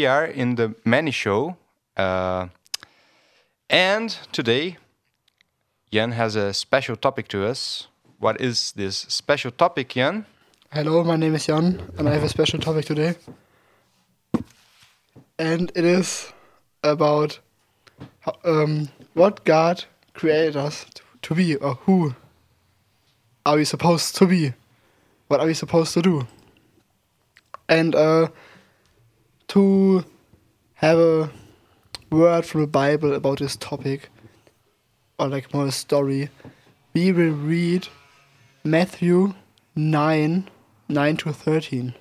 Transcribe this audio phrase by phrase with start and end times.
[0.00, 1.58] We are in the Mannie Show.
[1.94, 2.48] Uh,
[3.68, 4.78] and today,
[5.92, 7.88] Jan has a special topic to us.
[8.18, 10.24] What is this special topic, Jan?
[10.72, 13.14] Hello, my name is Jan, and I have a special topic today.
[15.38, 16.32] And it is
[16.82, 17.38] about
[18.42, 22.14] um, what God created us to, to be, or who
[23.44, 24.54] are we supposed to be?
[25.28, 26.26] What are we supposed to do?
[27.68, 28.28] And uh,
[29.50, 30.04] to
[30.74, 31.30] have a
[32.10, 34.08] word from the Bible about this topic,
[35.18, 36.28] or like more a story,
[36.94, 37.88] we will read
[38.62, 39.34] Matthew
[39.74, 40.48] 9
[40.88, 41.94] 9 to 13.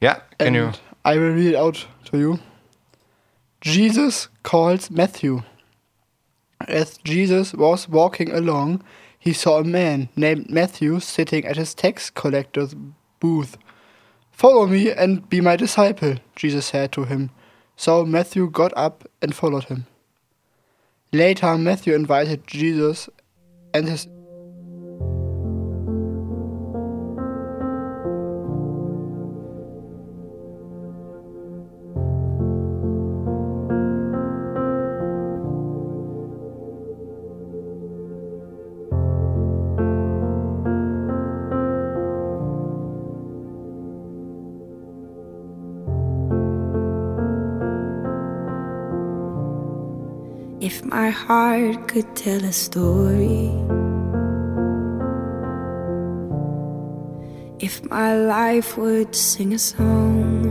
[0.00, 0.72] Yeah, can and you?
[1.04, 2.38] I will read it out to you.
[3.60, 5.42] Jesus calls Matthew.
[6.68, 8.84] As Jesus was walking along,
[9.18, 12.76] he saw a man named Matthew sitting at his tax collector's
[13.18, 13.58] booth.
[14.40, 17.28] Follow me and be my disciple, Jesus said to him.
[17.76, 19.84] So Matthew got up and followed him.
[21.12, 23.10] Later, Matthew invited Jesus
[23.74, 24.08] and his
[51.30, 53.54] heart could tell a story,
[57.60, 60.42] if my life would sing a song,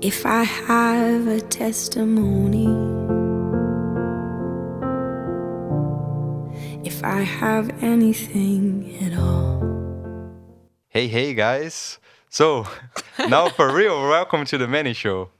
[0.00, 2.70] if I have a testimony,
[6.84, 9.58] if I have anything at all.
[10.90, 11.98] Hey, hey, guys.
[12.30, 12.68] So,
[13.28, 15.30] now for real, welcome to the Mannie Show.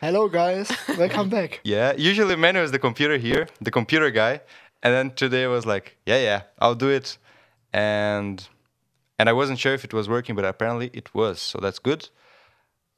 [0.00, 1.60] Hello guys, welcome back.
[1.64, 4.40] Yeah, usually Manu is the computer here, the computer guy,
[4.82, 7.18] and then today I was like, yeah, yeah, I'll do it,
[7.72, 8.46] and
[9.18, 12.08] and I wasn't sure if it was working, but apparently it was, so that's good.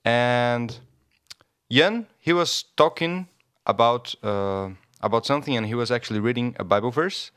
[0.05, 0.79] And
[1.71, 3.29] Jan, he was talking
[3.67, 4.71] about uh,
[5.01, 7.31] about something, and he was actually reading a Bible verse,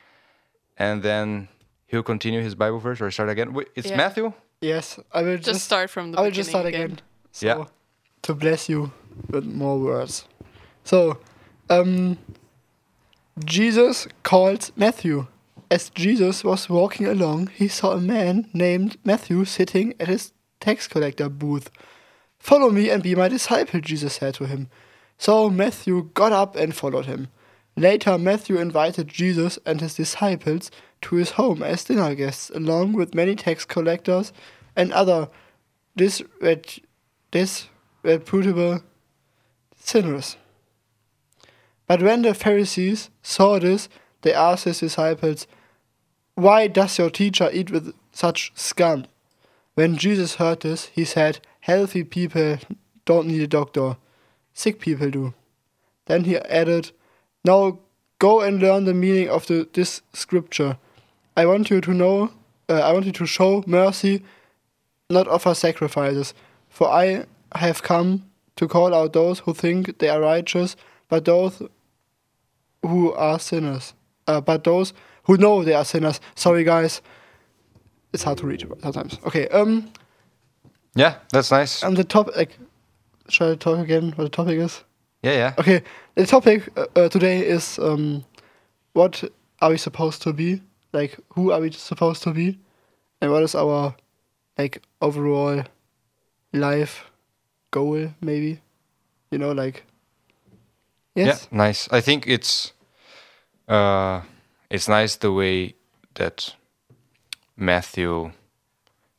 [0.78, 1.48] and then
[1.88, 3.54] he'll continue his Bible verse or start again.
[3.54, 3.98] Wait, It's Yeah.
[3.98, 4.34] Matthew.
[4.62, 6.82] Yes, I will Just, just, start from the I will beginning just start again.
[6.86, 7.00] again.
[7.32, 7.66] So, Yeah.
[8.24, 8.92] To bless you
[9.30, 10.26] with more words.
[10.84, 11.20] So,
[11.70, 12.18] um,
[13.44, 15.28] Jesus called Matthew.
[15.70, 20.88] As Jesus was walking along, he saw a man named Matthew sitting at his tax
[20.88, 21.72] collector booth.
[22.40, 24.70] Follow me and be my disciple, Jesus said to him.
[25.18, 27.30] So Matthew got up and followed him.
[27.78, 30.70] Later, Matthew invited Jesus and his disciples
[31.04, 34.34] to his home as dinner guests, along with many tax collectors
[34.76, 35.30] and other
[35.98, 36.84] disrep-
[38.04, 38.82] disreputable
[39.76, 40.38] sinners.
[41.88, 43.90] But when the Pharisees saw this,
[44.22, 45.48] they asked his disciples,
[46.36, 49.06] Why does your teacher eat with such scum?
[49.76, 52.58] When Jesus heard this, he said, Healthy people
[53.06, 53.98] don't need a doctor,
[54.54, 55.34] sick people do.
[56.06, 56.92] Then he added,
[57.44, 57.80] Now
[58.20, 60.78] go and learn the meaning of the, this scripture.
[61.36, 62.32] I want you to know,
[62.70, 64.24] uh, I want you to show mercy,
[65.10, 66.34] not offer sacrifices.
[66.70, 67.26] For I
[67.56, 68.26] have come
[68.56, 70.76] to call out those who think they are righteous,
[71.10, 71.62] but those
[72.82, 73.94] who are sinners.
[74.28, 74.94] Uh, but those
[75.24, 76.20] who know they are sinners.
[76.36, 77.02] Sorry, guys.
[78.14, 79.18] It's hard to read sometimes.
[79.26, 79.48] Okay.
[79.50, 79.92] Um.
[80.96, 81.84] Yeah, that's nice.
[81.84, 82.58] On the topic, like,
[83.30, 84.12] shall I talk again?
[84.16, 84.84] What the topic is?
[85.24, 85.54] Yeah, yeah.
[85.58, 85.84] Okay.
[86.16, 88.26] The topic uh, uh, today is um,
[88.94, 89.24] what
[89.62, 90.62] are we supposed to be?
[90.92, 92.60] Like, who are we supposed to be?
[93.22, 93.96] And what is our
[94.58, 95.64] like overall
[96.52, 97.11] life
[97.72, 98.14] goal?
[98.22, 98.62] Maybe.
[99.32, 99.86] You know, like.
[101.16, 101.48] Yes.
[101.52, 101.90] Yeah, nice.
[101.92, 102.74] I think it's
[103.68, 104.22] uh
[104.70, 105.76] it's nice the way
[106.16, 106.56] that
[107.58, 108.32] Matthew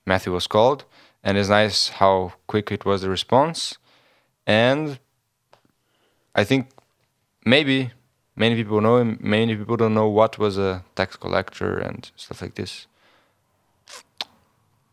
[0.06, 0.84] Matthew was called
[1.22, 3.76] and it's nice how quick it was the response
[4.46, 4.98] and
[6.34, 6.70] I think
[7.44, 7.92] maybe
[8.34, 12.42] many people know him many people don't know what was a tax collector and stuff
[12.42, 12.86] like this.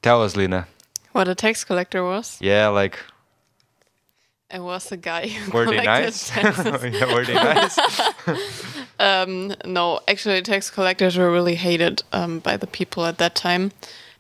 [0.02, 0.68] Tell us Lina.
[1.12, 2.38] What a tax collector was.
[2.40, 3.00] Yeah, like
[4.52, 6.30] It was a guy who were they collected nice?
[7.00, 7.80] yeah, were they nice?
[9.00, 13.72] Um, no, actually, tax collectors were really hated um, by the people at that time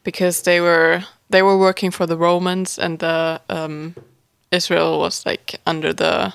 [0.06, 3.94] because they were they were working for the Romans and the um,
[4.52, 6.34] Israel was like under the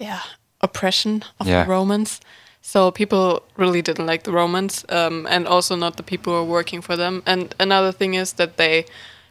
[0.00, 0.22] yeah
[0.60, 1.62] oppression of Yeah.
[1.64, 2.20] the Romans.
[2.60, 6.52] So people really didn't like the Romans, um, and also not the people who were
[6.58, 7.22] working for them.
[7.24, 8.84] And another thing is that they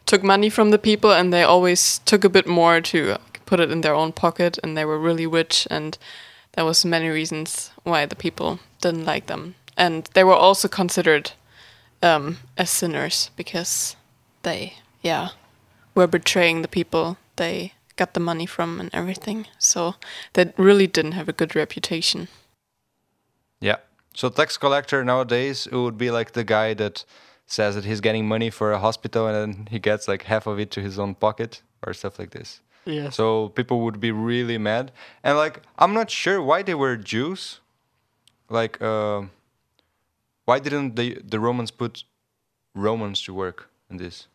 [0.06, 3.18] took money from the people, and they always took a bit more to
[3.48, 5.68] put it in their own pocket, and they were really rich.
[5.72, 5.98] And
[6.54, 11.32] there was many reasons why the people didn't like them, and they were also considered
[12.04, 13.96] um, as sinners because
[14.44, 15.30] they, yeah,
[15.96, 19.48] were betraying the people they got the money from and everything.
[19.58, 19.96] So
[20.34, 22.28] they really didn't have a good reputation.
[23.60, 23.78] Yeah.
[24.14, 27.06] So tax collector nowadays would be like the guy that
[27.46, 30.60] says that he's getting money for a hospital and then he gets like half of
[30.60, 32.62] it to his own pocket or stuff like this.
[32.88, 33.16] Yes.
[33.16, 34.92] So people would be really mad.
[35.24, 37.60] And like I'm not sure why they were Jews.
[38.50, 39.24] Like uh,
[40.46, 42.04] why didn't the the Romans put
[42.76, 44.28] Romans to work in this?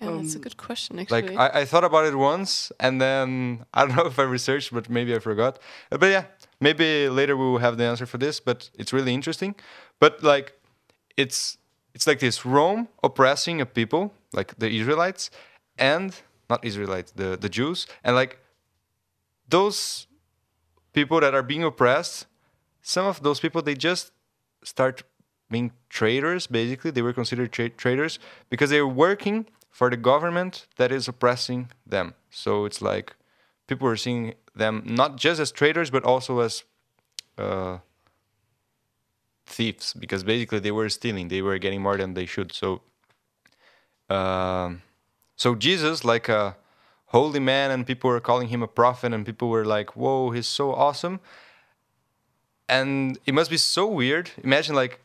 [0.00, 1.36] Yeah, that's a Um, good question, actually.
[1.36, 4.72] Like I, I thought about it once and then I don't know if I researched
[4.72, 5.58] but maybe I forgot.
[5.90, 6.24] Uh, But yeah,
[6.60, 9.54] maybe later we will have the answer for this, but it's really interesting.
[10.00, 10.52] But like
[11.16, 11.58] it's
[11.94, 15.30] it's like this Rome oppressing a people, like the Israelites
[15.78, 16.12] and
[16.48, 18.38] not Israelites, the, the Jews, and like
[19.48, 20.06] those
[20.92, 22.26] people that are being oppressed,
[22.82, 24.12] some of those people they just
[24.62, 25.02] start
[25.50, 26.90] being traitors basically.
[26.90, 28.18] They were considered tra- traitors
[28.50, 32.14] because they were working for the government that is oppressing them.
[32.30, 33.16] So it's like
[33.66, 36.64] people were seeing them not just as traitors but also as
[37.36, 37.78] uh,
[39.46, 41.28] thieves because basically they were stealing.
[41.28, 42.52] They were getting more than they should.
[42.52, 42.82] So
[44.08, 44.82] um,
[45.36, 46.56] so jesus like a
[47.14, 50.48] holy man and people were calling him a prophet and people were like whoa he's
[50.48, 51.20] so awesome.
[52.68, 54.30] And it must be so weird.
[54.42, 54.98] Imagine like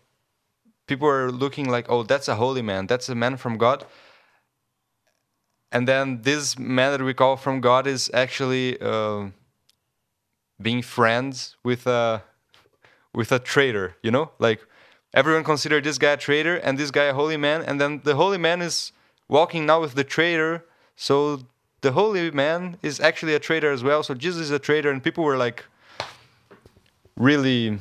[0.87, 2.87] people are looking like oh that's a holy man.
[2.87, 3.85] That's a man from god.
[5.71, 9.27] And then this man that we call from god is actually uh,
[10.59, 12.23] being friends with a
[13.13, 14.31] with a traitor you know?
[14.39, 14.65] Like
[15.13, 18.15] everyone considered this guy a traitor and this guy a holy man and then the
[18.15, 18.93] holy man is
[19.29, 20.65] walking now with the traitor
[20.95, 21.41] so
[21.81, 25.01] the holy man is actually a traitor as well so jesus is a traitor and
[25.01, 25.63] people were like
[27.15, 27.79] really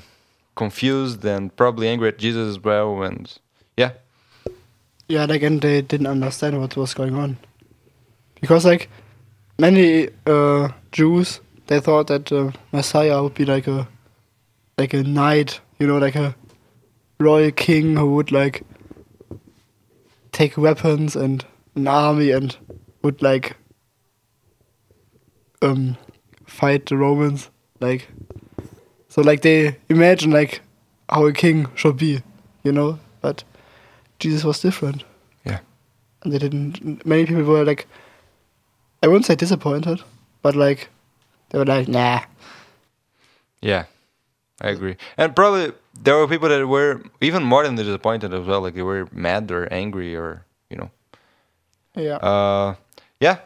[0.58, 3.02] confused and probably angry at Jesus as well.
[3.02, 3.32] And
[3.78, 3.92] yeah,
[5.08, 7.38] Yeah, like, and they didn't understand what was going on.
[8.40, 8.90] Because, like,
[9.58, 13.88] many uh, Jews, they thought that the Messiah would be like a,
[14.76, 16.34] like a knight, you know, like a
[17.18, 18.64] royal king who would, like,
[20.38, 22.56] take weapons and an army and
[23.02, 23.56] would, like,
[25.62, 25.96] um,
[26.46, 27.50] fight the Romans.
[27.80, 28.08] Like,
[29.08, 30.60] so, like, they imagine, like,
[31.08, 32.22] how a king should be,
[32.62, 32.98] you know?
[33.20, 33.44] But
[34.18, 35.04] Jesus was different
[35.44, 35.60] yeah,
[36.22, 37.04] and they didn't.
[37.06, 37.86] Many people were like,
[39.02, 40.02] I wouldn't say disappointed,
[40.42, 40.88] but like,
[41.50, 42.20] they were like, nah.
[43.60, 43.84] yeah,
[44.60, 44.96] I agree.
[45.16, 48.60] And probably there were people that were even more than disappointed as well.
[48.60, 50.90] Like they were mad or angry or you know.
[51.94, 52.16] Yeah.
[52.16, 52.74] Uh,
[53.20, 53.38] yeah.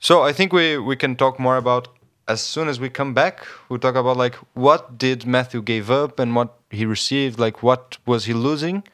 [0.00, 1.88] So I think we we can talk more about
[2.28, 3.46] as soon as we come back.
[3.68, 7.38] We'll talk about like what did Matthew gave up and what he received.
[7.38, 8.84] Like what was he losing,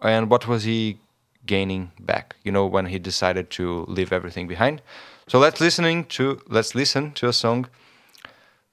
[0.00, 0.98] and what was he
[1.46, 2.36] gaining back.
[2.44, 4.82] You know when he decided to leave everything behind.
[5.26, 7.68] So let's listening to let's listen to a song.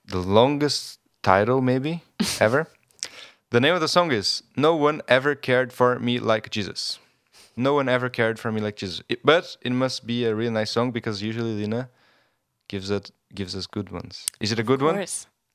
[0.05, 0.96] The longest
[1.31, 1.93] title maybe
[2.39, 2.61] ever.
[3.53, 6.99] The name of the song is "No One Ever Cared for Me Like Jesus."
[7.59, 9.01] No one ever cared for me like Jesus.
[9.09, 11.89] It- but it must be a really nice song because usually Lina
[12.71, 14.25] gives it gives us good ones.
[14.39, 14.95] Is it a good of one?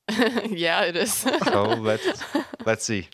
[0.65, 1.13] yeah, it is.
[1.51, 2.23] So let's
[2.69, 3.07] let's see.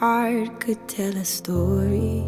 [0.00, 2.24] Heart could tell a story,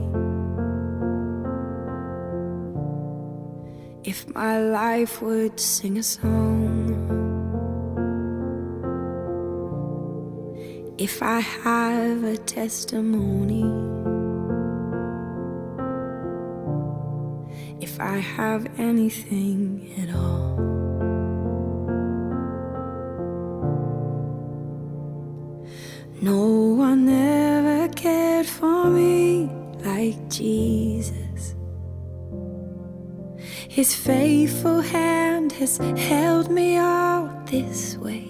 [4.05, 6.69] if my life would sing a song,
[10.99, 13.65] if I have a testimony,
[17.81, 20.43] if I have anything at all.
[26.21, 26.52] No
[33.73, 38.22] His faithful hand has held me all this way.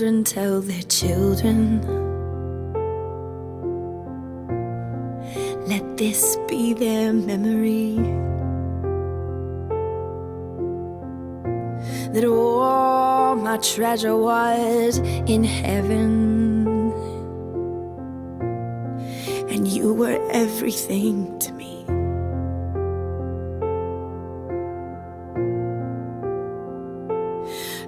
[0.00, 1.82] Children tell their children.
[5.68, 7.96] Let this be their memory.
[12.14, 16.66] That all my treasure was in heaven.
[19.50, 21.84] And you were everything to me.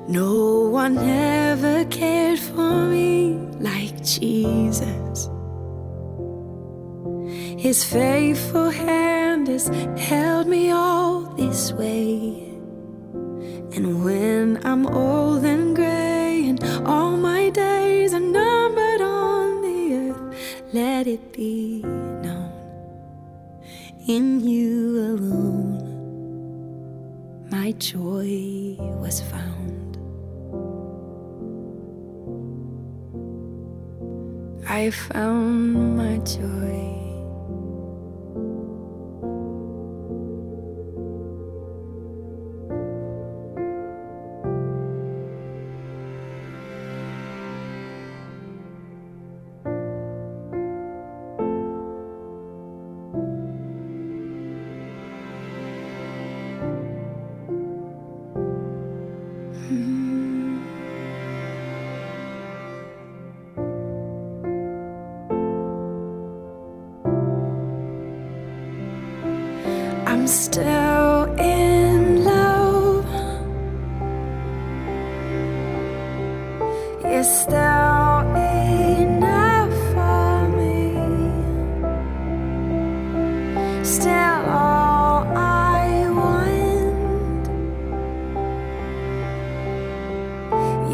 [0.09, 1.32] No one ever
[4.05, 5.29] Jesus.
[7.59, 12.49] His faithful hand has held me all this way.
[13.75, 20.73] And when I'm old and gray and all my days are numbered on the earth,
[20.73, 22.53] let it be known
[24.07, 25.93] in you alone
[27.53, 29.52] my joy was found.
[34.75, 36.82] I found my joy.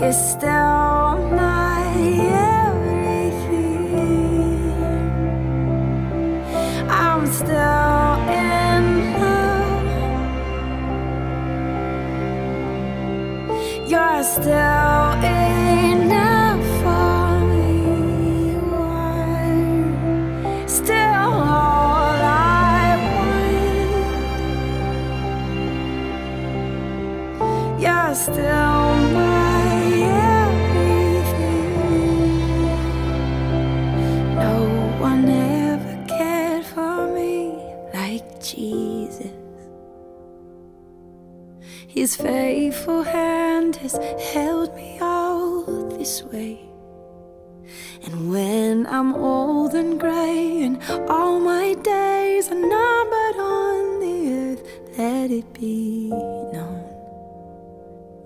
[0.00, 1.82] You're still my
[2.68, 3.32] everything.
[6.88, 8.84] I'm still in
[9.18, 9.90] love.
[13.90, 14.67] You're still
[55.38, 56.83] it be known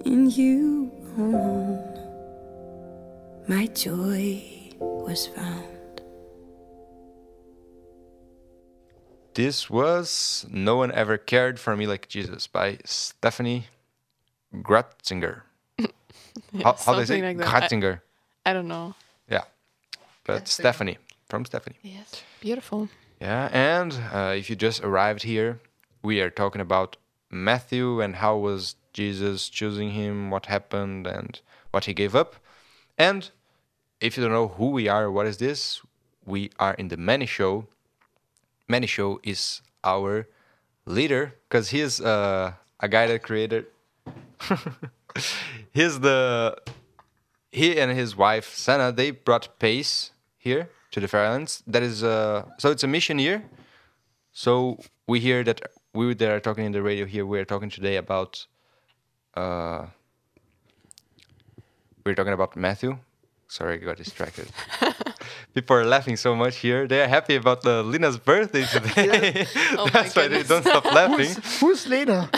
[0.07, 1.93] in you alone
[3.49, 4.43] my joy
[4.79, 6.01] was found.
[9.35, 13.65] This was No One Ever Cared for Me Like Jesus by Steffany
[14.55, 15.43] Gretzinger.
[15.79, 15.87] Yeah,
[16.63, 17.37] how how they say like.
[17.37, 18.01] Gratzinger?
[18.47, 18.95] I, I don't know.
[19.29, 19.45] Yeah.
[20.25, 21.77] But Stephanie, from Stephanie.
[21.83, 22.89] Yes, beautiful.
[23.21, 25.61] Yeah, and uh, if you just arrived here,
[26.03, 26.97] we are talking about
[27.33, 32.37] Matthew and how was Jesus choosing him, what happened, and what he gave up.
[32.99, 33.31] And
[34.01, 35.81] if you don't know who we are, what is this?
[36.25, 37.67] We are in the Mannie Show.
[38.69, 40.29] Mannie Show is our
[40.85, 43.67] leader because he's uh, a guy that created.
[45.73, 46.57] he's the
[47.51, 51.63] he and his wife Sana they brought PAIS here to the Faroe Islands.
[51.67, 53.45] That is uh so it's a mission year.
[54.33, 55.61] So we hear that
[55.95, 57.27] we that are talking in the radio here.
[57.27, 58.47] We are talking today about
[59.35, 59.87] uh
[62.05, 62.99] we're talking about Matthew.
[63.49, 64.49] Sorry, I got distracted.
[65.55, 66.89] People are laughing so much here.
[66.89, 69.47] They are happy about the Lina's birthday today.
[69.77, 71.31] Oh That's why they don't stop laughing
[71.61, 72.31] Who's Lena?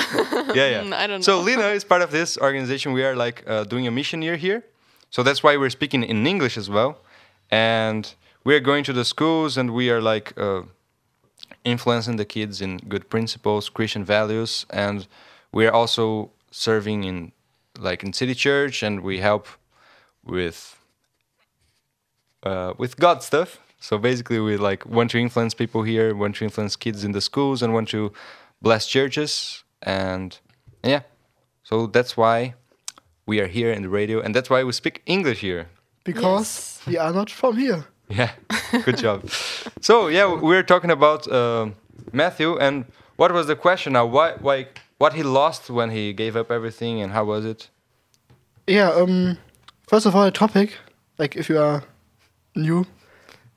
[0.54, 0.82] yeah, yeah.
[0.82, 1.20] Mm, I don't know.
[1.20, 1.44] So know.
[1.44, 2.92] Lina is part of this organization.
[2.92, 4.64] We are like uh, doing a mission year here,
[5.10, 6.98] so that's why we're speaking in English as well,
[7.50, 10.62] and we are going to the schools and we are like uh,
[11.64, 15.06] influencing the kids in good principles, Christian values, and
[15.52, 17.32] we are also serving in
[17.78, 19.48] like in city church and we help
[20.24, 20.78] with
[22.44, 23.58] uh, with God stuff.
[23.80, 27.20] So basically, we like want to influence people here, want to influence kids in the
[27.20, 28.12] schools, and want to
[28.62, 30.38] bless churches, and
[30.82, 31.02] yeah.
[31.64, 32.54] So that's why
[33.26, 35.68] we are here in the radio, and that's why we speak English here.
[36.04, 37.84] Because we are not from here.
[38.08, 38.30] Yeah,
[38.84, 39.28] good job.
[39.80, 41.74] So yeah, we're talking about um
[42.12, 42.84] Matthew, and
[43.16, 44.06] what was the question now?
[44.06, 44.68] Why, why,
[44.98, 47.70] what he lost when he gave up everything, and how was it?
[48.66, 49.38] Yeah, um,
[49.86, 50.78] first of all, the topic,
[51.18, 51.82] like if you are
[52.54, 52.86] new,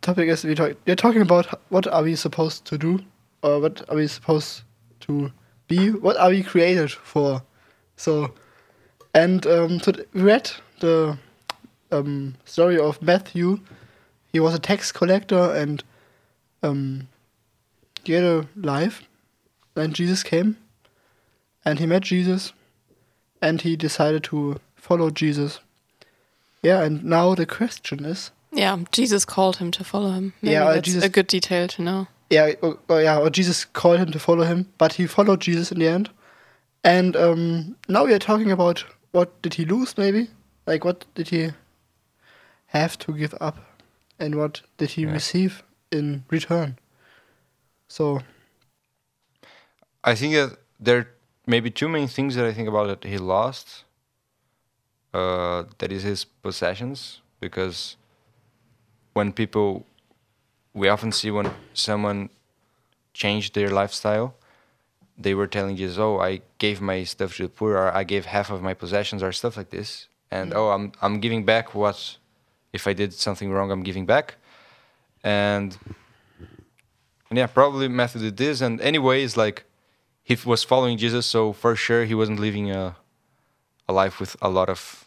[0.02, 3.00] topic is we talk, we're talking about what are we supposed to do,
[3.44, 4.64] or what are we supposed
[5.02, 5.32] to
[5.68, 7.42] be, what are we created for.
[7.96, 8.34] So,
[9.14, 11.18] and um, so we read the
[11.92, 13.60] um, story of Matthew.
[14.32, 15.84] He was a tax collector and
[16.64, 17.08] um,
[18.04, 19.04] he had a life.
[19.74, 20.58] Then Jesus came
[21.66, 22.54] and he met Jesus
[23.42, 25.60] and he decided to follow Jesus.
[26.64, 30.34] Yeah, and now the question is, Yeah, Jesus called him to follow him.
[30.42, 32.08] Maybe Yeah, uh, that's Jesus- a good detail to know.
[32.30, 35.72] yeah, or, or yeah, or Jesus called him to follow him, but he followed Jesus
[35.72, 36.10] in the end.
[36.84, 40.30] And um, now we are talking about what did he lose, maybe?
[40.66, 41.52] Like what did he
[42.68, 43.58] have to give up,
[44.20, 45.14] and what did he Yeah.
[45.14, 46.78] receive in return?
[47.90, 48.22] So
[50.04, 51.08] I think that there are
[51.46, 53.84] maybe two main things that I think about that he lost.
[55.14, 57.96] Uh, that is his possessions, because
[59.14, 59.86] when people,
[60.74, 62.30] we often see when someone
[63.14, 64.36] changed their lifestyle,
[65.18, 68.26] they were telling Jesus, "Oh, I gave my stuff to the poor, or I gave
[68.26, 72.18] half of my possessions, or stuff like this," and oh, I'm I'm giving back what,
[72.74, 74.36] if I did something wrong, I'm giving back,
[75.24, 75.78] and
[77.30, 78.62] and yeah, probably Matthew did this.
[78.62, 79.66] And anyways, like
[80.24, 82.96] he was following Jesus, so for sure he wasn't living a
[83.88, 85.06] a life with a lot of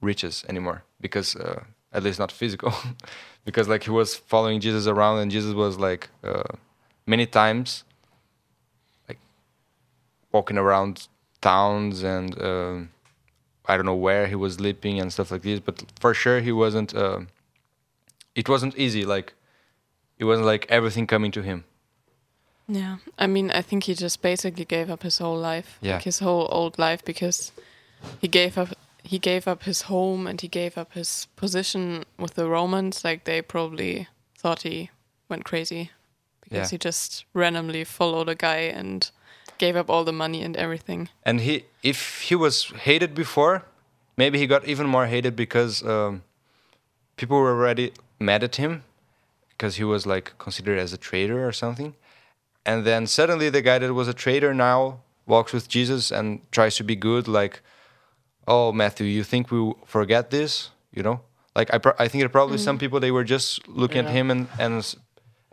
[0.00, 2.72] riches anymore, because uh, at least not physical,
[3.44, 6.44] because like he was following Jesus around, and Jesus was like uh,
[7.06, 7.84] many times
[9.08, 9.18] like
[10.32, 11.08] walking around
[11.40, 12.88] towns and um
[13.66, 16.52] I don't know where he was sleeping and stuff like this, but for sure he
[16.52, 16.94] wasn't.
[16.94, 17.28] um
[18.34, 19.04] it wasn't easy.
[19.04, 19.32] Like
[20.18, 21.64] it wasn't like everything coming to him.
[22.66, 25.94] Yeah, I mean, I think he just basically gave up his whole life, Yeah.
[25.94, 27.52] like his whole old life, because
[28.20, 28.68] he gave up
[29.02, 33.04] he gave up his home and he gave up his position with the Romans.
[33.04, 34.90] Like they probably thought he
[35.28, 35.90] went crazy
[36.40, 36.74] because Yeah.
[36.74, 39.10] he just randomly followed a guy and
[39.58, 41.08] gave up all the money and everything.
[41.24, 43.64] And he, if he was hated before,
[44.16, 46.22] maybe he got even more hated because um,
[47.16, 48.84] people were already mad at him
[49.50, 51.94] because he was like considered as a traitor or something.
[52.66, 56.76] And then suddenly the guy that was a traitor now walks with Jesus and tries
[56.76, 57.28] to be good.
[57.28, 57.60] Like,
[58.48, 60.70] oh Matthew, you think we forget this?
[60.92, 61.20] You know,
[61.54, 64.48] like I, I think that probably some people they were just looking at him and
[64.58, 64.94] and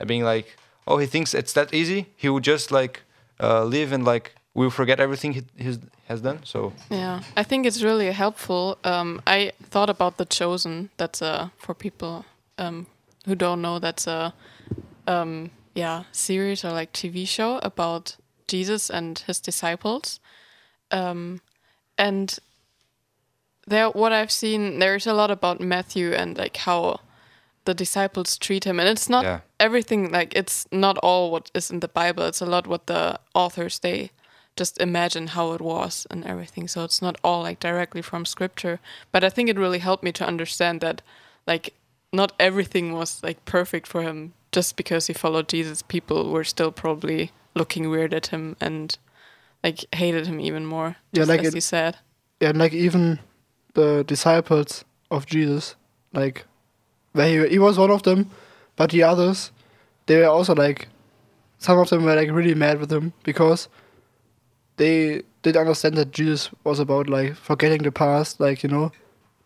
[0.05, 0.55] being like,
[0.87, 2.07] oh, he thinks it's that easy.
[2.15, 3.01] He would just like
[3.41, 5.77] uh, live and like we'll forget everything he
[6.08, 6.39] has done.
[6.43, 8.77] So Yeah, I think it's really helpful.
[8.84, 10.89] Um, I thought about the Chosen.
[10.97, 12.25] That's a for people
[12.58, 12.88] um,
[13.25, 13.80] who don't know.
[13.80, 14.34] That's a
[15.08, 20.19] um, yeah series or like TV show about Jesus and his disciples.
[20.91, 21.41] Um,
[21.97, 22.38] and
[23.67, 26.99] there, what I've seen, there's a lot about Matthew and like how
[27.65, 29.39] the disciples treat him, and it's not Yeah.
[29.60, 30.12] everything.
[30.12, 32.26] Like it's not all what is in the Bible.
[32.26, 34.10] It's a lot what the authors they
[34.58, 36.67] just imagine how it was and everything.
[36.67, 38.80] So it's not all like directly from scripture.
[39.12, 41.02] But I think it really helped me to understand that
[41.47, 41.74] like
[42.12, 45.82] not everything was like perfect for him just because he followed Jesus.
[45.82, 48.97] People were still probably looking weird at him and
[49.63, 50.97] like hated him even more.
[51.13, 51.97] Yeah, just like as it- he said.
[52.41, 53.19] and like even
[53.74, 55.76] the disciples of Jesus,
[56.12, 56.50] like where
[57.15, 58.30] he, he was one of them,
[58.76, 59.52] but the others,
[60.06, 60.88] they were also like
[61.58, 63.69] some of them were like really mad with him because
[64.78, 68.91] they did understand that Jesus was about like forgetting the past, like you know,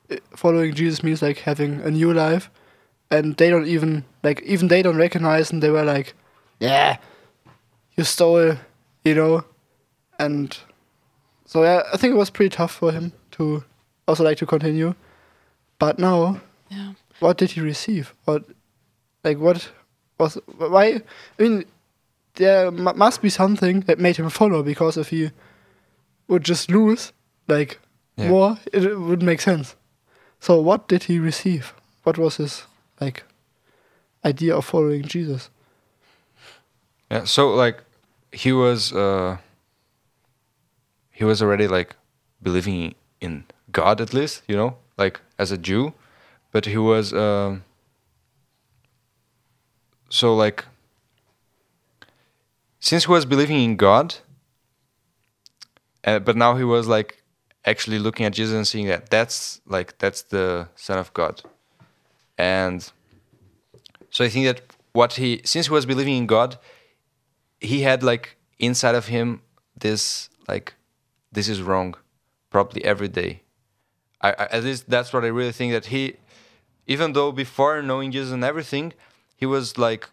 [0.09, 2.49] eh, following Jesus means like having a new life,
[3.11, 6.13] and they don't even like even they don't recognize, and they were like,
[6.59, 6.97] yeah,
[7.97, 8.55] you stole,
[9.03, 9.43] you know,
[10.19, 10.57] and
[11.45, 13.63] so yeah, I think it was pretty tough for him to
[14.07, 14.95] also like to continue.
[15.79, 16.93] But now, Yeah.
[17.19, 18.13] What did he receive?
[18.25, 18.43] What,
[19.23, 19.71] like, what
[20.19, 21.01] was why?
[21.39, 21.65] I mean,
[22.35, 25.31] there mu must be something that made him follow because if he
[26.27, 27.13] would just lose,
[27.47, 27.79] like
[28.17, 28.29] Yeah.
[28.29, 29.75] more, it, it would make sense.
[30.39, 31.73] So, what did he receive?
[32.03, 32.63] What was his
[33.01, 33.23] like
[34.23, 35.49] idea of following Jesus?
[37.11, 37.77] Yeah, so like
[38.31, 39.37] he was uh
[41.11, 41.95] he was already like
[42.41, 45.93] believing in God at least, you know, like as a Jew,
[46.55, 47.65] but he was um
[50.07, 50.63] so like
[52.79, 54.15] since he was believing in God,
[56.05, 57.21] uh, but now he was like
[57.65, 61.41] actually looking at Jesus and seeing that that's like that's the Son of God,
[62.37, 62.89] and
[64.09, 64.61] so I think that
[64.93, 66.57] what he since he was believing in God,
[67.59, 69.41] he had like inside of him
[69.77, 70.73] this like
[71.33, 71.95] this is wrong,
[72.49, 73.41] probably every day.
[74.21, 76.15] I, I at least that's what I really think that he,
[76.87, 78.93] even though before knowing Jesus and everything,
[79.35, 80.09] he was like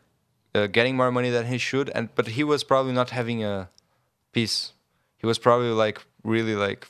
[0.54, 3.68] uh, getting more money than he should, and but he was probably not having a
[4.32, 4.72] peace.
[5.18, 6.88] He was probably like really like,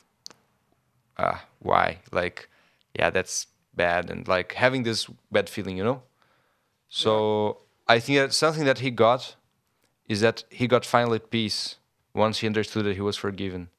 [1.17, 1.99] ah, why?
[2.11, 2.49] Like,
[2.97, 6.03] yeah, that's bad, and like having this bad feeling, you know.
[6.89, 9.35] So I think that something that he got
[10.07, 11.77] is that he got finally peace
[12.13, 13.69] once he understood that he was forgiven.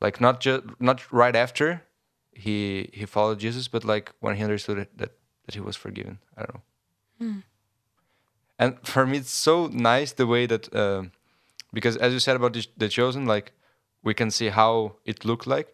[0.00, 1.82] Like not just not right after
[2.32, 5.12] he he followed Jesus, but like when he understood that
[5.46, 6.18] that he was forgiven.
[6.36, 6.60] I don't know.
[8.58, 11.12] And for me, it's so nice the way that um
[11.72, 13.52] because as you said about the, the chosen, like
[14.02, 15.68] we can see how it looked like.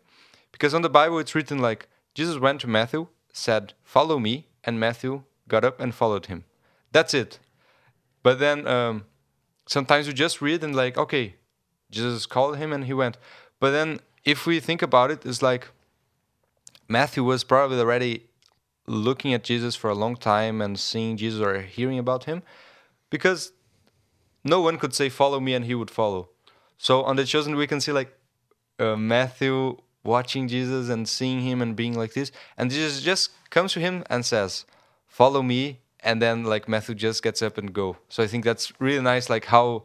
[0.53, 4.81] Because on the Bible, it's written like Jesus went to Matthew, said, "Follow me," and
[4.81, 6.45] Matthew got up and followed him.
[6.93, 7.39] That's it.
[8.23, 9.05] But then um,
[9.67, 11.35] sometimes you just read and like, okay,
[11.91, 13.19] Jesus called him and he went.
[13.59, 15.69] But then if we think about it, it's like
[16.89, 18.30] Matthew was probably already
[18.91, 22.43] looking at Jesus for a long time and seeing Jesus or hearing about him
[23.09, 23.53] because
[24.43, 26.29] no one could say follow me and he would follow.
[26.77, 28.13] So on the chosen we can see like
[28.81, 33.73] uh, Matthew watching Jesus and seeing him and being like this and Jesus just comes
[33.75, 34.65] to him and says
[35.07, 37.97] follow me and then like Matthew just gets up and go.
[38.09, 39.85] So I think that's really nice like how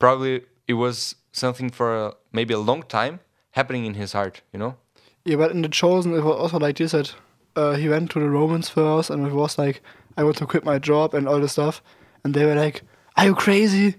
[0.00, 3.20] probably it was something for a, maybe a long time
[3.52, 4.76] happening in his heart, you know?
[5.24, 7.14] Yeah, but in the chosen, it was also like this that
[7.60, 9.76] uh, he went to the Romans first, and it was like,
[10.16, 11.82] I want to quit my job and all this stuff,
[12.24, 12.82] and they were like,
[13.16, 13.94] "Are you crazy?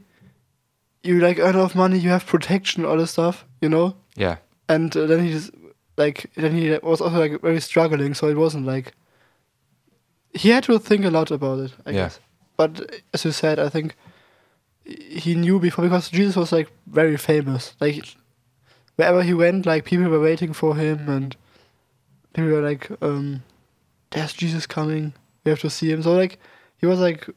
[1.03, 4.37] You like earn enough money, you have protection, all this stuff, you know." Yeah.
[4.67, 5.51] And uh, then he just
[5.97, 8.93] like then he was also like very struggling, so it wasn't like
[10.33, 12.01] he had to think a lot about it, I Yeah.
[12.03, 12.19] guess.
[12.57, 12.71] But
[13.13, 13.95] as you said, I think
[14.85, 17.75] he knew before because Jesus was like very famous.
[17.81, 18.05] Like
[18.95, 21.35] wherever he went, like people were waiting for him, and
[22.33, 23.43] people were like, um,
[24.11, 25.13] "There's Jesus coming.
[25.43, 26.39] We have to see him." So like
[26.77, 27.27] he was like,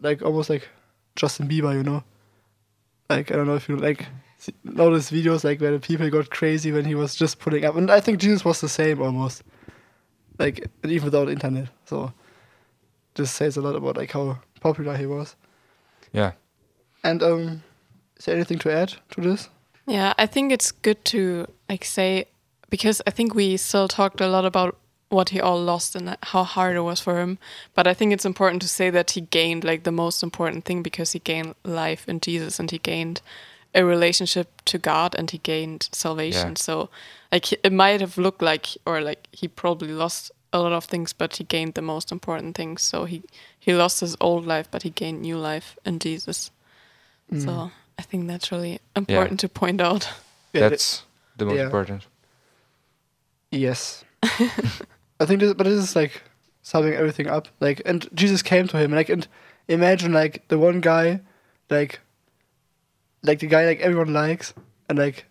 [0.00, 0.68] like almost like
[1.16, 2.04] Justin Bieber, you know.
[3.10, 4.06] Like I don't know if you like
[4.38, 7.64] see- know those videos like where the people got crazy when he was just putting
[7.64, 9.42] up, and I think Jesus was the same almost,
[10.38, 11.68] like and even without internet.
[11.86, 12.12] So
[13.14, 15.36] this says a lot about like how popular he was.
[16.12, 16.32] Yeah.
[17.04, 17.62] And um,
[18.16, 19.48] is there anything to add to this?
[19.86, 22.26] Yeah, I think it's good to like say
[22.70, 24.76] because I think we still talked a lot about
[25.08, 27.38] what he all lost and how hard it was for him.
[27.74, 30.82] But I think it's important to say that he gained like the most important thing
[30.82, 33.22] because he gained life in Jesus and he gained
[33.74, 36.50] a relationship to God and he gained salvation.
[36.50, 36.58] Yeah.
[36.58, 36.90] So
[37.32, 41.12] like it might have looked like or like he probably lost a lot of things
[41.12, 42.82] but he gained the most important things.
[42.82, 43.22] So he
[43.58, 46.50] he lost his old life but he gained new life in Jesus.
[47.32, 47.44] Mm.
[47.44, 50.08] So I think that's really important to point out.
[50.52, 51.02] That's
[51.36, 51.64] the most yeah.
[51.64, 52.06] important.
[53.50, 54.04] Yes.
[55.20, 56.22] I think this, but this is like
[56.62, 57.48] summing everything up.
[57.60, 59.26] Like, and Jesus came to him, like, and
[59.68, 61.20] imagine like the one guy,
[61.70, 62.00] like,
[63.22, 64.54] like the guy like everyone likes,
[64.88, 65.24] and like,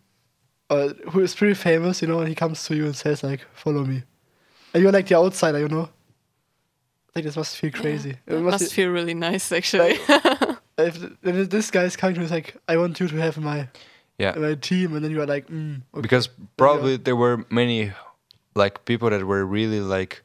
[0.69, 3.41] uh, who is pretty famous, you know, and he comes to you and says like,
[3.53, 4.03] "Follow me,"
[4.73, 5.89] and you're like the outsider, you know.
[7.09, 8.17] I think this must feel crazy.
[8.27, 9.91] Yeah, It must must be- feel really nice, actually.
[10.77, 13.69] if if this guy is coming to you, like, "I want you to have my
[14.19, 14.35] Yeah.
[14.37, 16.01] my team," and then you are like, mm, okay.
[16.01, 17.93] Because probably there were many
[18.57, 20.23] like people that were really like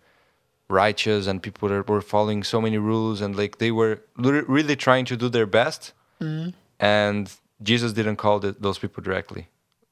[0.68, 5.05] righteous and people that were following so many rules and like they were really trying
[5.05, 6.55] to do their best Mhm.
[6.81, 7.31] and
[7.62, 9.47] Jesus didn't call the, those people directly.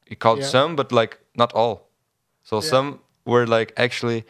[0.06, 0.50] He called Yeah.
[0.50, 1.76] some but like not all.
[2.42, 2.70] So Yeah.
[2.70, 2.86] some
[3.24, 4.24] were like actually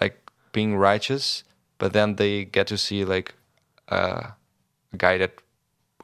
[0.00, 0.16] like
[0.52, 1.44] being righteous
[1.78, 3.34] but then they get to see like
[3.88, 4.22] uh,
[4.92, 5.32] a guy that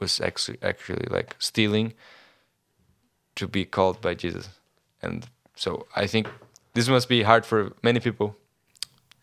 [0.01, 1.93] was actually actually like stealing
[3.35, 4.49] to be called by Jesus.
[5.01, 6.27] And so I think
[6.77, 8.35] this must be hard for many people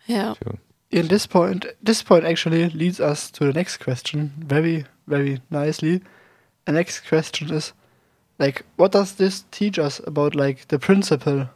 [0.06, 0.34] yeah.
[0.40, 0.58] to
[0.90, 6.02] in this point this point actually leads us to the next question very very nicely
[6.64, 7.72] the next question is
[8.40, 11.48] like what does this teach us about like the principle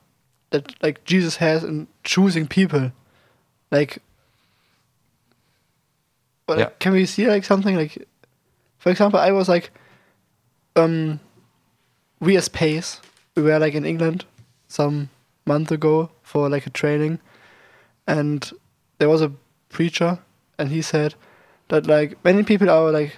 [0.51, 2.93] that like jesus has in choosing people
[3.73, 3.99] like
[6.47, 6.75] but like, Yeah.
[6.79, 8.09] can we see like something like
[8.79, 9.71] for example i was like
[10.77, 11.21] um
[12.21, 13.01] we as PAIS
[13.35, 14.25] we were like in england
[14.69, 15.09] some
[15.49, 17.19] month ago for like a training
[18.07, 18.53] and
[18.99, 19.33] there was a
[19.69, 20.19] preacher
[20.59, 21.15] and he said
[21.69, 23.17] that like many people are like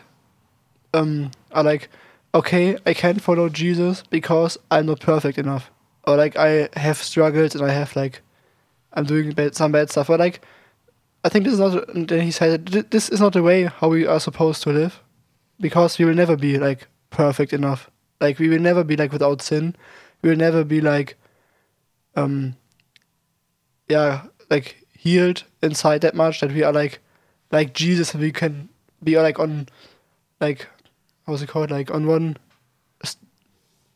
[0.95, 1.89] um are like
[2.35, 5.71] okay I can't follow Jesus because I'm not perfect enough
[6.07, 8.23] or like I have struggled and I have like
[8.93, 10.41] I'm doing bad, some bad stuff or like
[11.25, 13.89] I think this is not and then he said this is not the way how
[13.89, 15.01] we are supposed to live
[15.61, 17.91] because we will never be like perfect enough.
[18.21, 19.77] Like we will never be like without sin.
[20.23, 21.17] We will never be like
[22.17, 22.57] um
[23.89, 26.99] yeah like healed inside that much that we are like
[27.51, 28.69] like Jesus and we can
[29.03, 29.69] be like on
[30.41, 30.67] like
[31.27, 32.37] how's it called like on one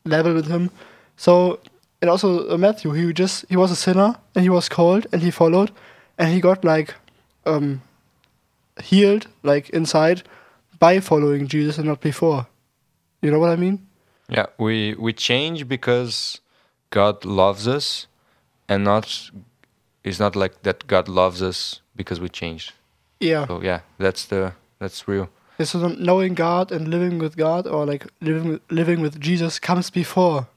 [0.04, 0.70] level with him.
[1.16, 1.60] So
[2.00, 5.22] and also uh, Matthew he just he was a sinner and he was called and
[5.22, 5.70] he followed
[6.18, 6.94] and he got like
[7.46, 7.82] um
[8.82, 10.22] healed like inside
[10.78, 12.46] by following Jesus and not before.
[13.22, 13.86] You know what I mean?
[14.28, 16.40] Yeah, we we change because
[16.90, 18.06] God loves us,
[18.68, 19.30] and not
[20.02, 22.72] it's not like that God loves us because we changed.
[23.20, 25.28] yeah So yeah, that's the that's real.
[25.58, 29.90] Yeah, so knowing God and living with God or like living living with Jesus comes
[29.90, 30.48] before,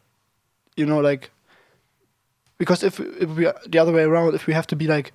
[0.76, 1.32] you know, like
[2.58, 5.13] because if if we are the other way around, if we have to be like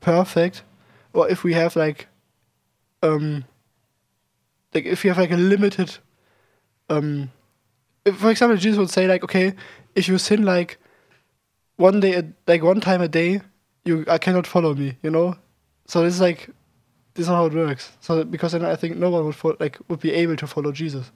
[0.00, 0.62] perfect,
[1.12, 2.08] or if we have like
[3.02, 3.44] um
[4.74, 5.98] like if you have like a limited
[6.88, 7.30] um
[8.04, 9.54] if, for example Jesus would say like okay
[9.94, 10.78] if you sin like
[11.76, 13.40] one day like one time a day
[13.84, 15.36] you I cannot follow me you know
[15.86, 16.50] so it's like
[17.14, 17.92] this is not how it works.
[18.00, 20.72] So because then I think no one would fo- like would be able to follow
[20.72, 21.10] Jesus.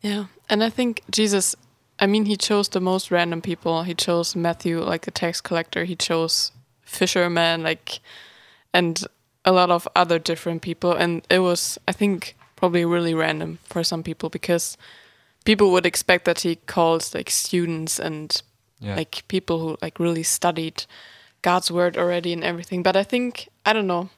[0.00, 1.56] Yeah, and I think Jesus.
[1.98, 3.84] I mean, he chose the most random people.
[3.84, 5.84] He chose Matthew, like the tax collector.
[5.84, 6.50] He chose
[6.82, 8.00] fishermen, like,
[8.72, 9.04] and
[9.44, 10.92] a lot of other different people.
[10.92, 14.76] And it was, I think, probably really random for some people because
[15.44, 18.42] people would expect that he called like students and
[18.80, 18.96] Yeah.
[18.96, 20.84] like people who like really studied
[21.42, 22.82] God's word already and everything.
[22.82, 24.08] But I think I don't know.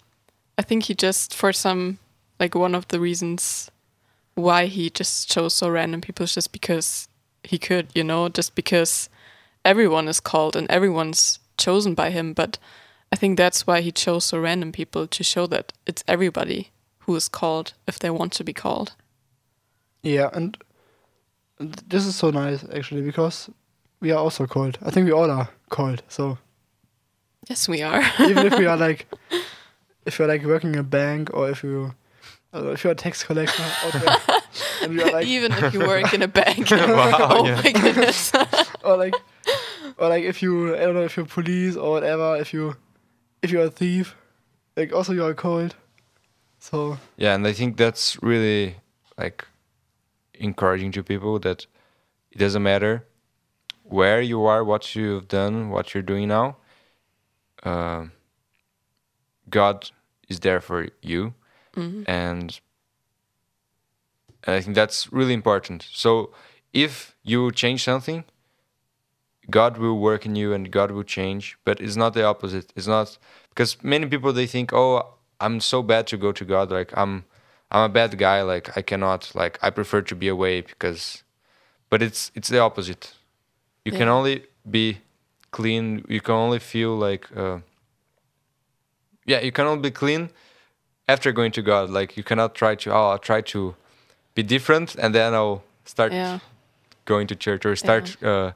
[0.58, 1.98] I think he just for some
[2.40, 3.70] like one of the reasons
[4.34, 7.08] why he just chose so random people is just because
[7.42, 9.08] he could, you know, just because
[9.64, 12.32] everyone is called and everyone's chosen by him.
[12.34, 12.58] But
[13.12, 16.70] I think that's why he chose so random people to show that it's everybody
[17.06, 18.92] who is called if they want to be called.
[20.02, 20.56] Yeah, and and
[21.59, 23.51] this is so nice actually because
[24.01, 24.79] we are also cold.
[24.83, 26.03] I think we all are cold.
[26.09, 26.38] So
[27.49, 28.03] Yes, we are.
[28.21, 29.07] even if we are like,
[30.07, 31.95] if you're like working in a bank or if you,
[32.53, 34.38] I don't know, if you're a tax collector out there,
[34.83, 36.71] and we are like, Even if you work in a bank.
[36.71, 38.33] Wow, oh my goodness.
[38.85, 39.14] or like,
[39.99, 42.75] or like if you, I don't know, if you're police or whatever, if you,
[43.42, 44.16] if you're a thief,
[44.77, 45.75] like also you are cold.
[46.59, 48.77] So Yeah, and I think that's really
[49.16, 49.47] like
[50.38, 51.66] encouraging to people that
[52.31, 53.05] it doesn't matter
[53.83, 56.57] where you are, what you've done, what you're doing now.
[57.62, 58.12] Um
[59.49, 59.90] God
[60.29, 61.35] is there for you,
[62.07, 62.61] and
[64.44, 65.87] and I think that's really important.
[65.92, 66.33] So
[66.72, 68.25] if you change something,
[69.51, 72.72] God will work in you and God will change, but it's not the opposite.
[72.77, 73.18] It's not
[73.51, 76.70] because many people they think, "Oh, I'm so bad to go to God.
[76.70, 77.25] Like I'm
[77.70, 78.42] I'm a bad guy.
[78.42, 79.33] Like I cannot.
[79.35, 81.22] Like I prefer to be away because."
[81.88, 83.14] But it's it's the opposite.
[83.85, 84.98] You can only be
[85.52, 86.05] clean.
[86.09, 87.59] You can only feel like uh,
[89.24, 89.40] yeah.
[89.40, 90.31] You can only be clean
[91.09, 91.90] after going to God.
[91.90, 93.76] Like you cannot try to oh I'll try to
[94.35, 96.38] be different and then I'll start yeah.
[97.05, 98.52] going to church or start uh,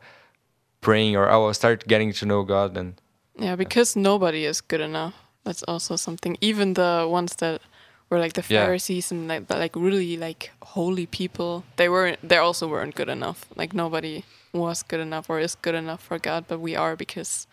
[0.81, 3.01] praying or oh, I'll start getting to know God and
[3.39, 5.15] Yeah, because nobody is good enough.
[5.45, 6.37] That's also something.
[6.41, 7.63] Even the ones that
[8.11, 8.65] were like the Yeah.
[8.65, 12.19] Pharisees and like the, like really like holy people, they weren't.
[12.29, 13.47] they also weren't good enough.
[13.57, 17.47] Like nobody was good enough or is good enough for God, but we are because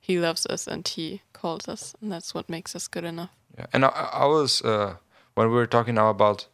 [0.00, 3.30] He loves us and He calls us, and that's what makes us good enough.
[3.56, 4.96] Yeah, and I, I was uh,
[5.34, 6.46] when we were talking now about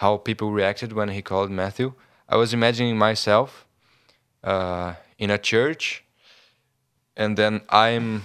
[0.00, 1.94] how people reacted when he called Matthew.
[2.28, 3.66] I was imagining myself
[4.44, 6.04] uh, in a church,
[7.16, 8.24] and then I'm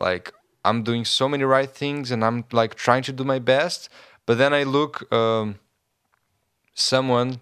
[0.00, 0.32] like
[0.66, 3.88] I'm doing so many right things, and I'm like trying to do my best,
[4.26, 5.58] but then I look um,
[6.74, 7.40] someone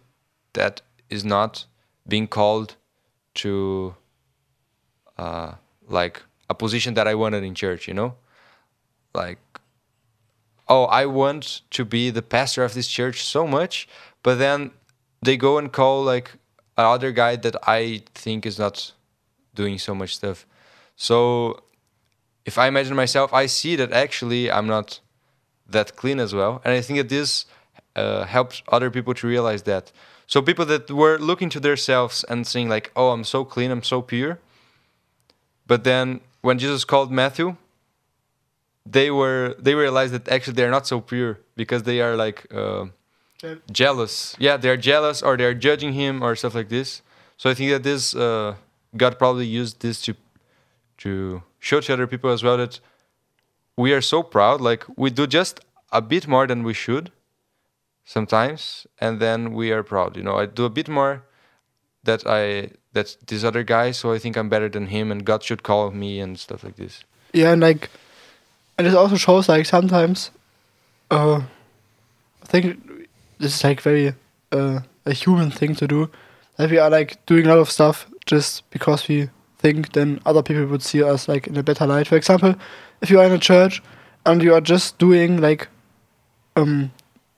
[0.53, 1.67] that is not
[2.07, 2.77] being called
[3.35, 3.95] to
[5.19, 5.55] uh,
[5.89, 8.15] like a position that I wanted in church, you know,
[9.15, 9.39] like
[10.69, 13.89] oh, I want to be the pastor of this church so much,
[14.23, 14.71] but then
[15.23, 16.33] they go and call like
[16.77, 18.93] another guy that I think is not
[19.55, 20.47] doing so much stuff.
[20.97, 21.61] So
[22.45, 25.01] if I imagine myself, I see that actually I'm not
[25.69, 27.47] that clean as well, and I think that this
[27.97, 29.93] uh, helps other people to realize that.
[30.27, 33.83] So people that were looking to themselves and saying like, "Oh, I'm so clean, I'm
[33.83, 34.39] so pure,"
[35.67, 37.57] but then when Jesus called Matthew,
[38.87, 42.87] they were they realized that actually they're not so pure because they are like uh,
[43.43, 43.57] Yeah.
[43.71, 44.37] jealous.
[44.39, 47.03] Yeah, they're jealous or they're judging him or stuff like this.
[47.37, 48.57] So I think that this uh,
[48.97, 50.15] God probably used this to
[50.99, 52.79] to show to other people as well that
[53.77, 54.61] we are so proud.
[54.61, 57.11] Like we do just a bit more than we should
[58.05, 60.17] sometimes, and then we are proud.
[60.17, 61.23] You know, I do a bit more
[62.05, 65.43] that I that this other guy, so I think I'm better than him, and God
[65.43, 67.05] should call me and stuff like this.
[67.33, 67.91] Yeah, and like,
[68.79, 70.31] and it also shows like sometimes,
[71.11, 71.41] uh,
[72.43, 72.77] I think
[73.39, 74.15] this is like very
[74.53, 76.11] uh, a human thing to do.
[76.57, 79.31] That we are like doing a lot of stuff just because we
[79.65, 82.07] think then other people would see us like in a better light.
[82.07, 82.55] For example,
[83.01, 83.83] if you are in a church
[84.27, 85.69] and you are just doing like
[86.57, 86.91] um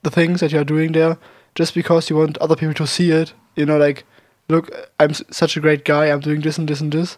[0.02, 1.16] the things that you are doing there
[1.54, 4.04] just because you want other people to see it, you know, like
[4.48, 6.06] look, I'm s- such a great guy.
[6.06, 7.16] I'm doing this and this and this.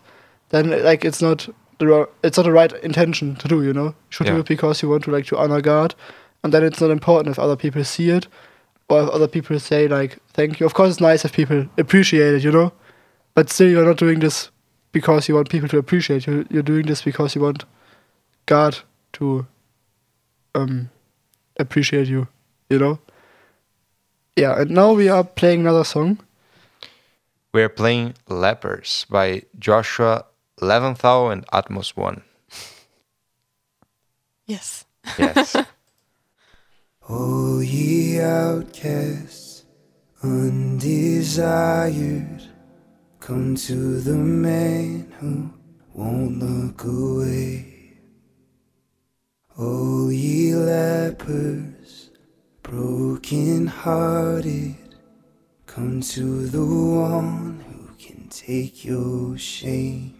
[0.50, 3.62] Then like it's not the it's not the right intention to do.
[3.62, 5.94] You know, you should do it because you want to like to honor God,
[6.42, 8.28] and then it's not important if other people see it
[8.90, 10.66] or if other people say like thank you.
[10.66, 12.44] Of course, it's nice if people appreciate it.
[12.44, 12.72] You know,
[13.34, 14.50] but still, you're not doing this
[14.92, 16.46] because you want people to appreciate you.
[16.50, 17.64] You're doing this because you want
[18.46, 18.78] God
[19.14, 19.46] to
[20.54, 20.90] um
[21.58, 22.28] appreciate you.
[22.70, 22.98] You know.
[24.36, 26.20] Yeah, and now we are playing another song.
[27.52, 30.26] We're playing Lepers by Joshua
[30.60, 32.22] Leventhal and Atmos One.
[34.46, 34.86] Yes.
[35.18, 35.56] Yes.
[37.10, 39.64] O ye outcasts,
[40.22, 41.22] undesired,
[43.20, 45.50] come to the man who
[45.92, 47.98] won't look away.
[49.58, 52.10] O ye lepers,
[52.62, 54.76] broken hearted,
[55.66, 60.14] come to the one who can take your shame.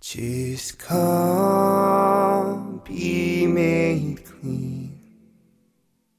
[0.00, 4.98] Just come, be made clean.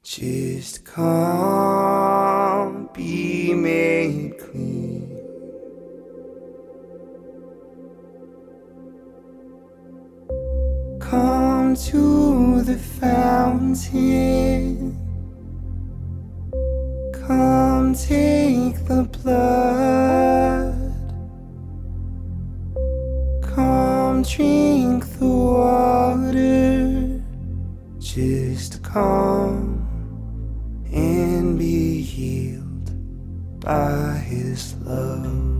[0.02, 4.43] Just come, be made clean.
[11.74, 13.74] To the fountain.
[17.12, 20.94] Come take the blood.
[23.42, 27.20] Come drink the water.
[27.98, 29.84] Just come
[30.92, 32.92] and be healed
[33.58, 35.53] by his love.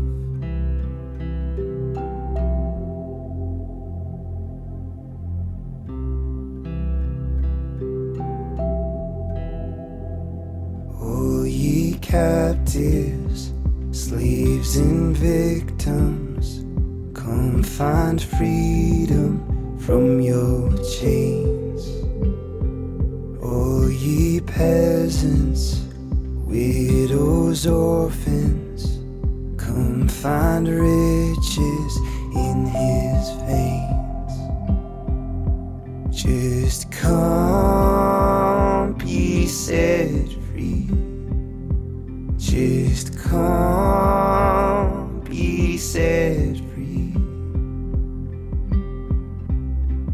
[12.54, 13.52] Captives,
[13.90, 16.64] slaves and victims,
[17.12, 21.88] come find freedom from your chains.
[23.42, 25.82] O ye peasants,
[26.46, 28.98] widows, orphans,
[29.56, 31.96] come find riches
[32.34, 34.32] in his veins.
[36.10, 37.44] Just come,
[39.46, 40.33] set free.
[42.64, 47.12] Just come, be set free.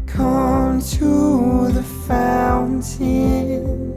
[0.05, 3.93] Come to the fountain.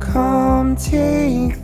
[0.00, 1.61] Come take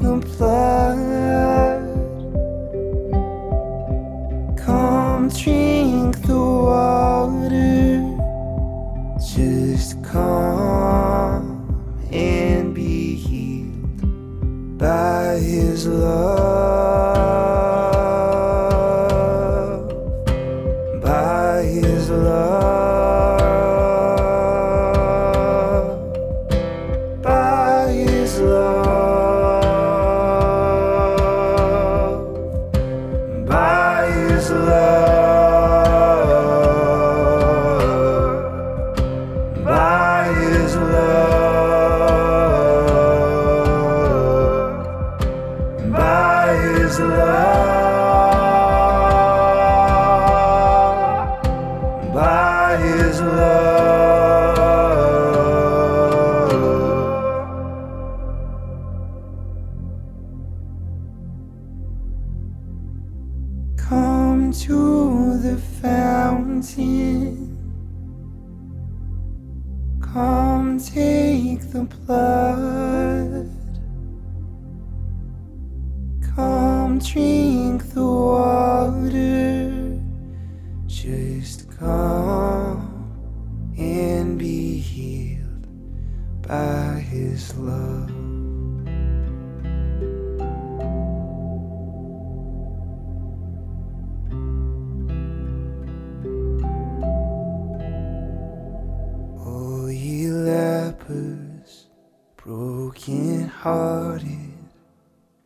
[102.79, 104.55] broken hearted,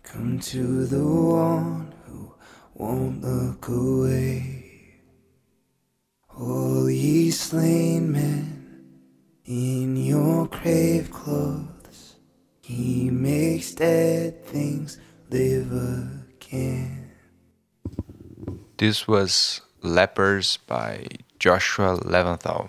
[0.02, 2.30] come to the one who
[2.74, 5.00] won't look away.
[6.38, 8.84] All ye slain men
[9.46, 12.16] in your grave clothes,
[12.60, 14.98] he makes dead things
[15.30, 17.12] live again.
[18.76, 21.06] This was Lepers by
[21.38, 22.68] Joshua Leventhal.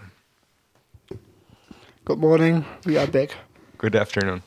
[2.06, 2.64] Good morning.
[2.86, 3.36] We are back.
[3.78, 4.42] Good afternoon.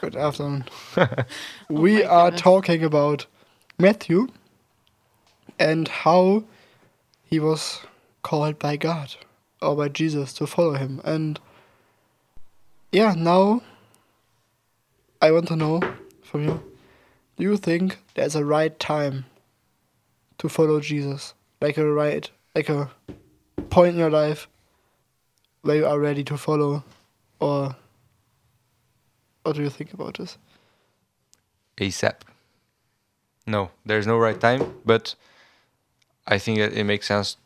[0.00, 0.64] Good afternoon.
[0.96, 1.24] Oh
[1.68, 2.40] we are goodness.
[2.42, 3.26] talking about
[3.78, 4.28] Matthew
[5.58, 6.44] and how
[7.24, 7.80] he was
[8.22, 9.14] called by God
[9.60, 11.00] or by Jesus to follow him.
[11.04, 11.38] And
[12.92, 13.62] yeah, now
[15.20, 15.80] I want to know
[16.22, 16.62] from you
[17.36, 19.26] do you think there's a right time
[20.38, 21.34] to follow Jesus?
[21.60, 22.90] Like a right, like a
[23.70, 24.48] point in your life
[25.62, 26.82] where you are ready to follow?
[27.40, 27.76] Or
[29.48, 30.36] what do you think about this?
[31.78, 32.20] ASAP.
[33.46, 35.14] No, there's no right time, but
[36.26, 37.38] I think that it makes sense.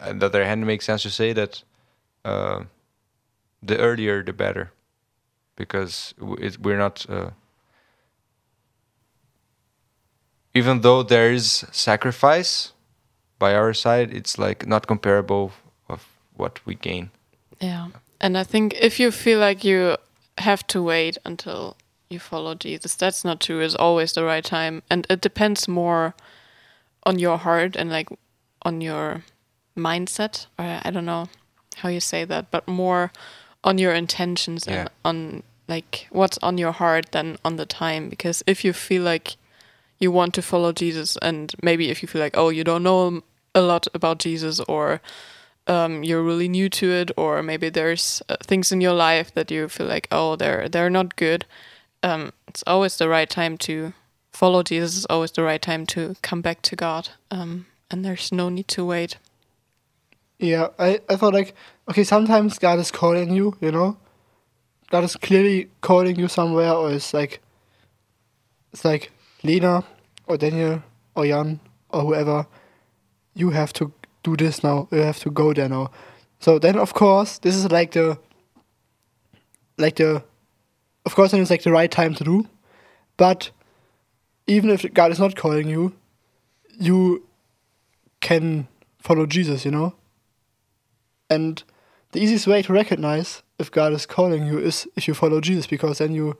[0.00, 1.62] On the other hand, it makes sense to say that
[2.26, 2.64] uh,
[3.62, 4.70] the earlier the better,
[5.56, 7.06] because it, we're not.
[7.08, 7.30] Uh,
[10.52, 12.72] even though there is sacrifice
[13.38, 15.52] by our side, it's like not comparable
[15.88, 17.10] of what we gain.
[17.60, 17.88] Yeah.
[18.20, 19.96] And I think if you feel like you
[20.38, 21.76] have to wait until
[22.08, 23.60] you follow Jesus, that's not true.
[23.60, 24.82] It's always the right time.
[24.90, 26.14] And it depends more
[27.04, 28.08] on your heart and like
[28.62, 29.24] on your
[29.76, 30.46] mindset.
[30.58, 31.28] Or I don't know
[31.76, 33.10] how you say that, but more
[33.64, 34.80] on your intentions Yeah.
[34.80, 38.08] and on like what's on your heart than on the time.
[38.08, 39.36] Because if you feel like
[39.98, 43.22] you want to follow Jesus, and maybe if you feel like, oh, you don't know
[43.54, 45.00] a lot about Jesus or
[45.66, 49.50] um, you're really new to it, or maybe there's uh, things in your life that
[49.50, 51.44] you feel like, oh, they're they're not good.
[52.02, 53.92] Um, it's always the right time to
[54.32, 54.96] follow Jesus.
[54.96, 58.68] It's always the right time to come back to God, um, and there's no need
[58.68, 59.18] to wait.
[60.38, 61.54] Yeah, I, I thought like
[61.90, 63.96] okay, sometimes God is calling you, you know.
[64.90, 67.40] God is clearly calling you somewhere or it's like
[68.72, 69.10] it's like
[69.42, 69.84] Lena
[70.26, 70.82] or Daniel
[71.14, 71.60] or Jan
[71.90, 72.46] or whoever,
[73.34, 73.92] you have to
[74.26, 75.90] do this now, you have to go there now.
[76.40, 78.18] So then of course this is like the
[79.78, 80.22] like the
[81.04, 82.48] of course then it's like the right time to do.
[83.16, 83.50] But
[84.46, 85.94] even if God is not calling you,
[86.78, 87.26] you
[88.20, 88.68] can
[88.98, 89.94] follow Jesus, you know?
[91.30, 91.62] And
[92.12, 95.66] the easiest way to recognize if God is calling you is if you follow Jesus,
[95.66, 96.36] because then you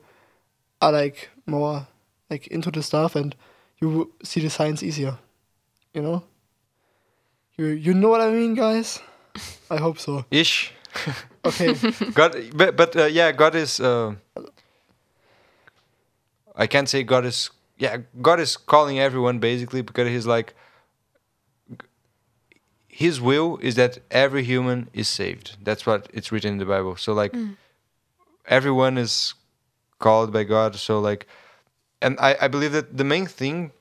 [0.81, 1.87] are like more
[2.29, 3.35] like into the stuff and
[3.81, 5.17] you see the signs easier.
[5.93, 6.23] You know?
[7.57, 8.99] You you know what I mean, guys?
[9.69, 10.25] I hope so.
[10.29, 10.73] Ish.
[11.43, 11.73] Okay.
[12.13, 13.79] God, but but uh, yeah, God is.
[13.79, 14.15] Uh,
[16.55, 17.49] I can't say God is.
[17.77, 20.53] Yeah, God is calling everyone basically because He's like.
[22.87, 25.57] His will is that every human is saved.
[25.63, 26.95] That's what it's written in the Bible.
[26.95, 27.31] So like,
[28.47, 29.35] everyone is
[29.99, 30.75] called by God.
[30.75, 31.27] So like,
[32.01, 33.71] and I I believe that the main thing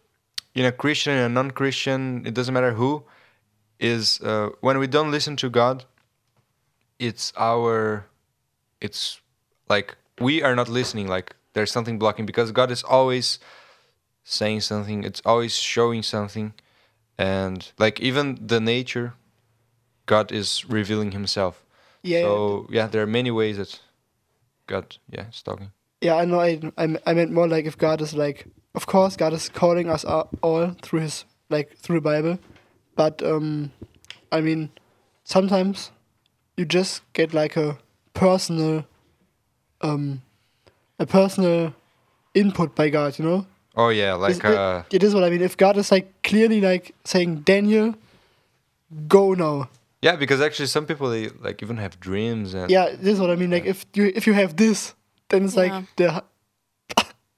[0.54, 3.04] in a Christian and a non-Christian, it doesn't matter who,
[3.78, 5.84] is uh, when we don't listen to God,
[6.98, 8.06] it's our
[8.80, 9.20] it's
[9.68, 13.38] like we are not listening like there's something blocking because god is always
[14.24, 16.54] saying something it's always showing something
[17.18, 19.14] and like even the nature
[20.06, 21.64] god is revealing himself
[22.02, 22.22] Yeah.
[22.22, 23.80] so yeah there are many ways that
[24.66, 25.70] god yeah is talking
[26.02, 26.40] Yeah, I know.
[26.40, 29.88] I, I I meant more like if God is like, of course, God is calling
[29.88, 32.38] us all through His like through the Bible,
[32.96, 33.70] but um,
[34.32, 34.70] I mean,
[35.24, 35.90] sometimes
[36.56, 37.78] you just get like a
[38.14, 38.84] personal,
[39.82, 40.22] um,
[40.98, 41.74] a personal
[42.34, 43.18] input by God.
[43.18, 45.42] You know, oh yeah Is- like uh it is what I mean.
[45.42, 47.94] If God is like clearly like saying, Daniel,
[49.08, 49.68] go now.
[50.02, 53.30] yeah because actually some people they like even have dreams and Yeah, this is what
[53.30, 53.50] I mean.
[53.50, 54.94] Like if you if you have this,
[55.28, 55.62] then it's Yeah.
[55.62, 56.24] like the.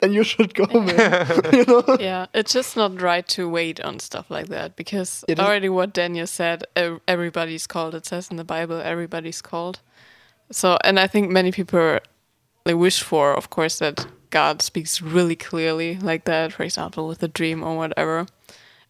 [0.00, 1.26] Then you should go, man.
[1.52, 1.96] you know.
[1.98, 5.68] yeah, it's just not right to wait on stuff like that because It is- already
[5.68, 6.64] what Daniel said,
[7.08, 7.94] everybody's called.
[7.94, 9.80] It says in the Bible, everybody's called.
[10.50, 11.98] So, and I think many people
[12.64, 16.52] they wish for, of course, that God speaks really clearly like that.
[16.52, 18.26] For example, with a dream or whatever.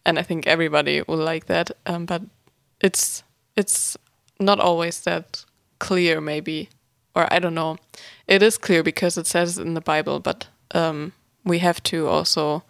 [0.05, 1.71] And I think everybody will like that.
[1.85, 2.21] Um, but
[2.81, 3.23] it's
[3.55, 3.97] it's
[4.39, 5.45] not always that
[5.79, 6.69] clear, maybe,
[7.15, 7.77] or I don't know.
[8.27, 11.13] It is clear because it says in the Bible, but um,
[11.43, 12.63] we have to also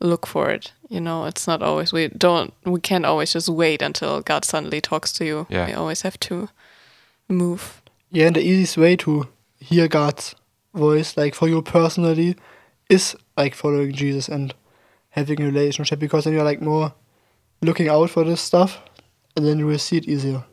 [0.00, 0.72] look for it.
[0.88, 4.80] You know, it's not always we don't we can't always just wait until God suddenly
[4.80, 5.46] talks to you.
[5.50, 5.66] Yeah.
[5.66, 6.48] We always have to
[7.28, 7.82] move.
[8.10, 9.28] Yeah, and the easiest way to
[9.60, 10.34] hear God's
[10.74, 12.36] voice, like for you personally,
[12.88, 14.54] is like following Jesus and
[15.10, 16.94] having a relationship because then you're like more
[17.60, 18.80] looking out for this stuff
[19.36, 20.44] and then you will see it easier.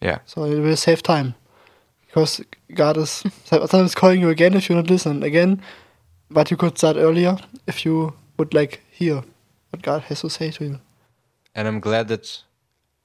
[0.00, 0.18] Yeah.
[0.26, 1.34] So it will save time.
[2.06, 2.42] Because
[2.74, 5.62] God is sometimes calling you again if you're not listen again.
[6.32, 9.22] But you could start earlier if you would like hear
[9.68, 10.80] what God has to say to you.
[11.54, 12.42] And I'm glad that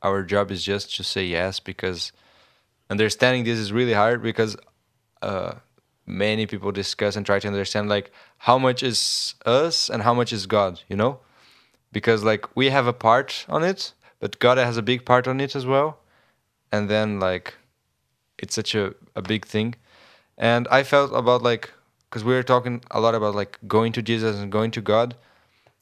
[0.02, 2.14] our job is just to say yes because
[2.90, 4.56] understanding this is really hard because
[5.22, 5.56] uh,
[6.06, 10.32] many people discuss and try to understand like how much is us and how much
[10.32, 11.20] is God, you know?
[11.92, 15.42] Because like we have a part on it, but God has a big part on
[15.42, 16.00] it as well.
[16.72, 17.56] And then like
[18.38, 19.76] it's such a, a big thing.
[20.38, 21.74] And I felt about like
[22.10, 25.16] because we were talking a lot about like going to Jesus and going to God.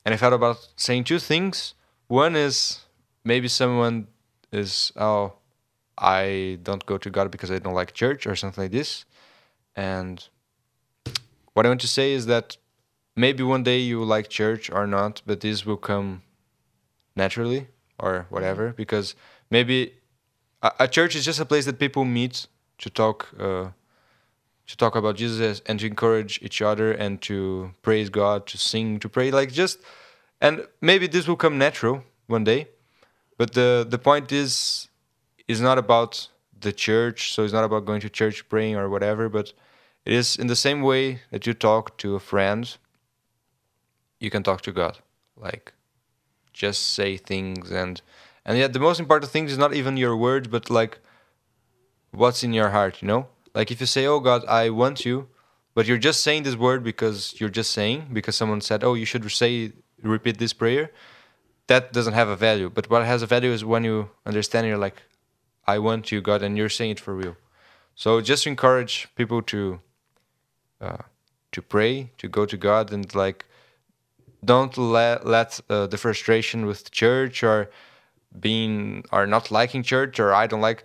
[0.03, 1.73] And I thought about saying two things.
[2.07, 2.81] One is
[3.23, 4.07] maybe someone
[4.51, 5.33] is oh
[5.97, 9.05] I don't go to God because I don't like church or something like this.
[9.75, 10.27] And
[11.53, 12.57] what I want to say is that
[13.15, 16.21] maybe one day you like church or not, but this will come
[17.15, 17.67] naturally
[17.97, 19.15] or whatever because
[19.49, 19.93] maybe
[20.61, 22.47] a, a church is just a place that people meet
[22.77, 23.69] to talk uh,
[24.67, 28.99] to talk about Jesus and to encourage each other and to praise God, to sing,
[28.99, 29.79] to pray, like just
[30.41, 32.67] and maybe this will come natural one day.
[33.37, 34.87] But the the point is
[35.47, 39.29] is not about the church, so it's not about going to church praying or whatever,
[39.29, 39.53] but
[40.05, 42.77] it is in the same way that you talk to a friend,
[44.19, 44.99] you can talk to God.
[45.37, 45.73] Like
[46.53, 48.01] just say things and
[48.45, 50.99] and yet the most important thing is not even your words, but like
[52.11, 53.27] what's in your heart, you know?
[53.55, 55.29] Like if you say, "Oh God, I want you,"
[55.73, 59.05] but you're just saying this word because you're just saying because someone said, "Oh, you
[59.05, 59.71] should say
[60.03, 60.91] repeat this prayer."
[61.67, 62.69] That doesn't have a value.
[62.69, 65.01] But what has a value is when you understand you're like,
[65.65, 67.35] "I want you, God," and you're saying it for real.
[67.95, 69.79] So just encourage people to
[70.81, 71.03] uh,
[71.53, 73.45] to pray, to go to God, and like
[74.43, 77.69] don't let let uh, the frustration with church or
[78.39, 80.83] being or not liking church or I don't like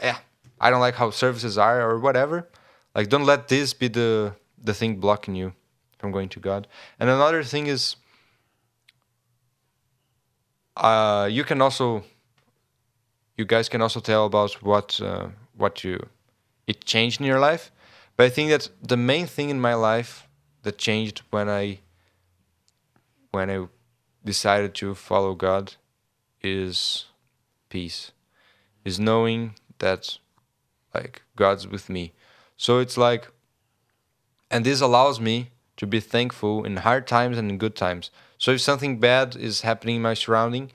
[0.00, 0.18] yeah
[0.64, 2.48] I don't like how services are or whatever.
[2.94, 5.52] Like don't let this be the the thing blocking you
[5.98, 6.66] from going to God.
[6.98, 7.96] And another thing is
[10.76, 12.02] uh you can also
[13.36, 16.08] you guys can also tell about what uh, what you
[16.66, 17.70] it changed in your life.
[18.16, 20.28] But I think that the main thing in my life
[20.62, 21.80] that changed when I
[23.32, 23.66] when I
[24.24, 25.74] decided to follow God
[26.42, 27.06] is
[27.68, 28.12] peace.
[28.84, 30.18] Is knowing that
[30.94, 32.12] like God's with me.
[32.56, 33.28] So it's like
[34.50, 38.10] and this allows me to be thankful in hard times and in good times.
[38.38, 40.70] So if something bad is happening in my surrounding,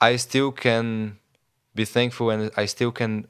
[0.00, 1.18] I still can
[1.74, 3.26] be thankful and I still can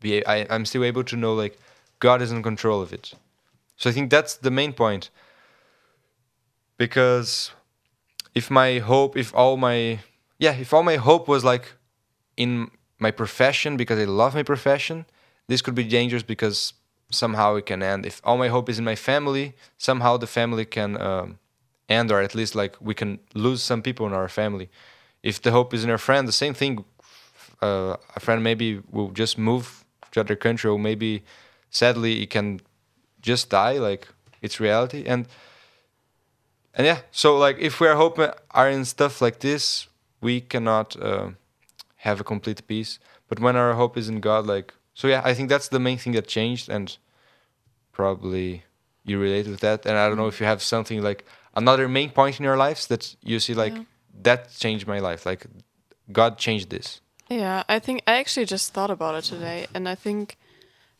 [0.00, 1.58] be I, I'm still able to know like
[2.00, 3.12] God is in control of it.
[3.76, 5.10] So I think that's the main point.
[6.76, 7.52] Because
[8.34, 10.00] if my hope, if all my
[10.38, 11.74] yeah, if all my hope was like
[12.36, 15.06] in my profession because I love my profession,
[15.48, 16.74] this could be dangerous because
[17.10, 18.06] somehow it can end.
[18.06, 21.38] If all my hope is in my family, somehow the family can um,
[21.88, 24.68] end, or at least like we can lose some people in our family.
[25.22, 26.84] If the hope is in our friend, the same thing.
[27.62, 31.22] Uh, a friend maybe will just move to other country, or maybe
[31.70, 32.60] sadly he can
[33.22, 33.78] just die.
[33.78, 34.08] Like
[34.42, 35.26] it's reality, and
[36.74, 37.00] and yeah.
[37.10, 39.86] So like if we are hoping are in stuff like this,
[40.20, 41.30] we cannot uh,
[41.98, 42.98] have a complete peace.
[43.28, 45.98] But when our hope is in God, like so yeah, I think that's the main
[45.98, 46.96] thing that changed, and
[47.92, 48.64] probably
[49.04, 49.86] you relate with that.
[49.86, 51.24] And I don't know if you have something like
[51.54, 53.84] another main point in your lives that you see like Yeah.
[54.22, 55.26] that changed my life.
[55.26, 55.46] Like
[56.12, 57.00] God changed this.
[57.28, 60.36] Yeah, I think I actually just thought about it today, and I think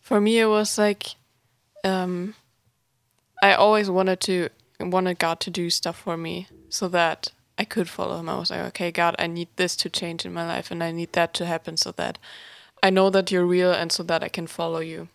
[0.00, 1.16] for me it was like
[1.84, 2.34] um,
[3.42, 4.48] I always wanted to
[4.80, 8.28] wanted God to do stuff for me so that I could follow Him.
[8.28, 10.90] I was like, okay, God, I need this to change in my life, and I
[10.92, 12.18] need that to happen so that
[12.84, 15.08] I know that you're real, and so that I can follow you.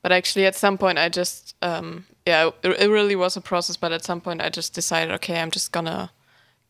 [0.00, 3.76] But actually, at some point, I just um, yeah, it, it really was a process.
[3.76, 6.10] But at some point, I just decided, okay, I'm just gonna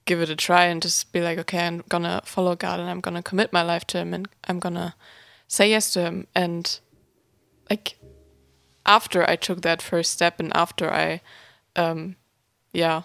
[0.05, 3.01] give it a try and just be like, okay, I'm gonna follow God and I'm
[3.01, 4.97] gonna commit my life to Him and I'm gonna
[5.47, 6.27] say yes to Him.
[6.35, 6.81] And
[7.71, 7.99] like
[8.85, 11.21] after I took that first step and after I,
[11.77, 12.17] um,
[12.73, 13.03] yeah,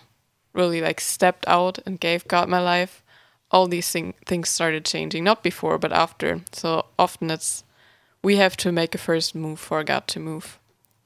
[0.53, 3.03] really like stepped out and gave God my life,
[3.51, 5.23] all these thing, things started changing.
[5.23, 6.41] Not before, but after.
[6.51, 7.63] So often it's
[8.23, 10.59] we have to make a first move for God to move,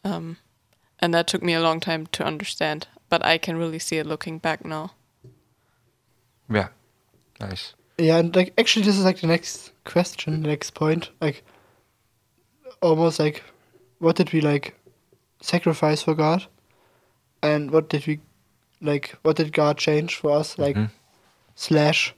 [0.03, 0.37] um,
[0.99, 2.87] and that took me a long time to understand.
[3.09, 4.91] But I can really see it looking back now.
[6.49, 6.69] Yeah.
[7.39, 7.73] Nice.
[7.97, 11.09] Yeah, and like actually, this is like the next question, the next point.
[11.19, 11.43] Like,
[12.81, 13.43] almost like,
[13.99, 14.75] what did we like
[15.41, 16.45] sacrifice for God,
[17.43, 18.19] and what did we
[18.81, 19.17] like?
[19.23, 20.57] What did God change for us?
[20.57, 20.89] Like, Mhm.
[21.55, 22.13] slash,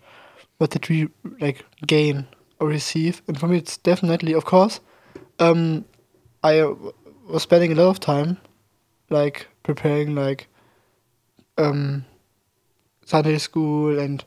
[0.63, 1.09] what did we
[1.41, 2.25] like gain
[2.57, 3.21] or receive?
[3.27, 4.79] And for me, it's definitely, of course,
[5.37, 5.83] um,
[6.41, 6.63] I
[7.27, 8.37] was spending a lot of time,
[9.09, 10.47] like preparing like,
[11.57, 12.05] um,
[13.05, 14.23] Sunday school and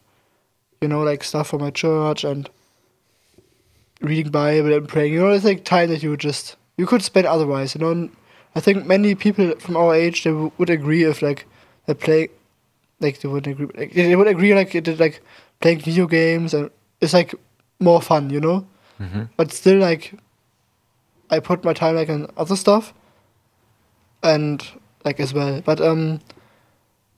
[0.82, 2.50] you know, like stuff for my church and
[4.02, 5.14] reading Bible and praying.
[5.14, 7.74] You know, it's like time that you would just you could spend otherwise.
[7.74, 8.14] You know, and
[8.54, 11.46] I think many people from our age they would agree if like
[11.86, 12.28] they play,
[13.00, 15.22] like they would agree, like, they would agree like it like
[15.60, 17.34] playing video games and it's like
[17.80, 18.30] more fun.
[18.30, 18.66] You know,
[19.00, 19.24] Mm-hmm.
[19.36, 20.14] but still like
[21.30, 22.94] I put my time like on other stuff
[24.22, 24.66] and
[25.04, 25.60] like as well.
[25.60, 26.20] But um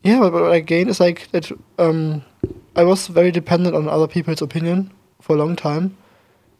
[0.02, 2.22] yeah, but what I gained is like that um
[2.76, 5.96] I was very dependent on other people's opinion for a long time.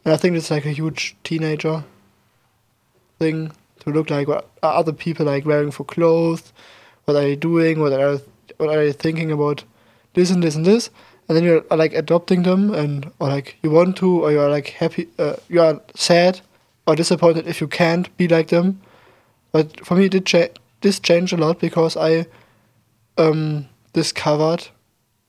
[0.05, 1.83] And I think it's like a huge teenager
[3.19, 3.51] thing
[3.81, 6.53] to look like what are other people like wearing for clothes,
[7.05, 8.19] what are they doing, what are
[8.57, 9.63] what are they thinking about
[10.13, 10.89] this and this and this,
[11.29, 14.69] and then you're like adopting them and or like you want to or you're like
[14.69, 16.41] happy, uh, you are sad
[16.87, 18.81] or disappointed if you can't be like them.
[19.51, 20.47] But for me, it did cha-
[20.81, 22.25] this changed a lot because I
[23.17, 24.67] um discovered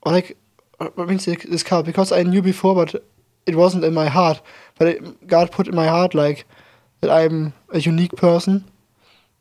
[0.03, 0.39] or like
[0.81, 3.05] uh, what means dis- discovered because I knew before, but
[3.45, 4.41] it wasn't in my heart.
[4.79, 6.47] But it, God put in my heart like
[7.03, 8.65] that I'm a unique person,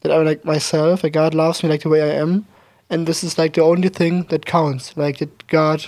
[0.02, 1.04] that I'm like myself.
[1.04, 2.48] That God loves me like the way I am,
[2.90, 4.98] and this is like the only thing that counts.
[4.98, 5.86] Like that God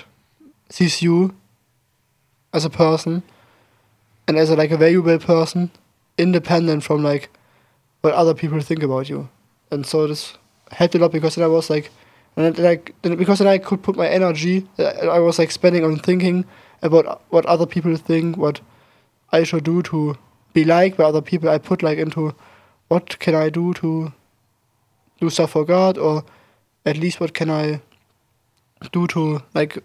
[0.72, 1.36] sees you
[2.54, 3.24] as a person,
[4.28, 5.72] and as a, like a valuable person,
[6.18, 7.30] independent from like
[8.02, 9.30] what other people think about you.
[9.72, 10.38] And so this
[10.72, 11.92] helped a lot because then I was like,
[12.36, 15.84] and then, like because then I could put my energy that I was like spending
[15.84, 16.46] on thinking
[16.82, 18.62] about what other people think, what
[19.32, 20.18] I should do to
[20.54, 21.50] be liked by other people.
[21.50, 22.36] I put like into
[22.88, 24.14] what can I do to
[25.20, 26.24] do stuff for God, or
[26.86, 27.82] at least what can I
[28.92, 29.84] do to like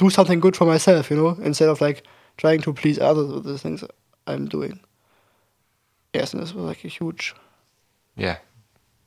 [0.00, 2.02] do something good for myself, you know, instead of like
[2.38, 3.84] trying to please others with the things
[4.26, 4.80] I'm doing.
[6.14, 7.34] Yes, and this was like a huge
[8.16, 8.38] Yeah.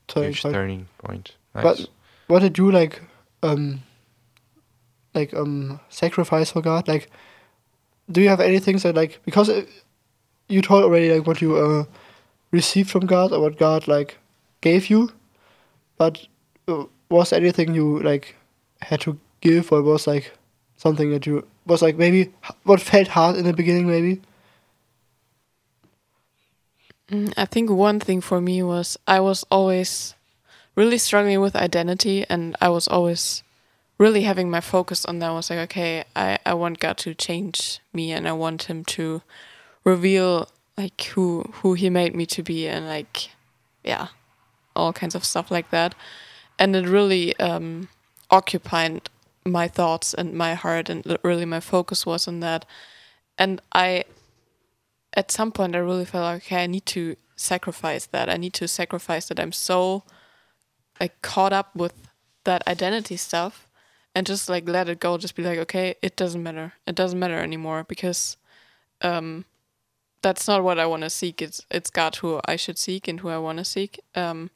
[0.08, 0.54] turning Huge point.
[0.54, 1.36] turning point.
[1.56, 1.64] Nice.
[1.64, 1.90] But
[2.28, 3.02] what did you like
[3.42, 3.82] um
[5.16, 6.88] like um sacrifice for God?
[6.88, 7.10] Like
[8.12, 9.66] do you have anything that like because uh,
[10.48, 11.86] you told already like what you uh
[12.52, 14.18] received from God or what God like
[14.62, 15.10] gave you,
[15.98, 16.28] but
[16.68, 18.36] uh, was anything you like
[18.82, 20.32] had to give or was like
[20.78, 24.22] something that you was like maybe what felt hard in the beginning maybe?
[27.10, 30.16] Mm, I think one thing for me was I was always
[30.76, 33.44] really struggling with identity, and I was always
[33.98, 35.30] really having my focus on that.
[35.30, 38.84] I was like, okay, I, I want God to change me, and I want Him
[38.86, 39.22] to
[39.84, 43.30] reveal like who who He made me to be, and like,
[43.84, 44.08] yeah,
[44.76, 45.96] all kinds of stuff like that.
[46.58, 47.90] And it really um,
[48.30, 49.10] occupied
[49.46, 52.66] my thoughts and my heart, and really my focus was on that.
[53.38, 54.06] And I
[55.16, 58.30] at some point I really felt like okay, I need to sacrifice that.
[58.30, 60.04] I need to sacrifice that I'm so
[61.00, 61.94] like caught up with
[62.44, 63.68] that identity stuff
[64.16, 65.18] and just like let it go.
[65.18, 66.74] Just be like, okay, it doesn't matter.
[66.86, 68.38] It doesn't matter anymore because
[69.02, 69.46] um
[70.22, 71.42] that's not what I want to seek.
[71.42, 74.00] It's it's God who I should seek and who I want to seek.
[74.16, 74.52] Um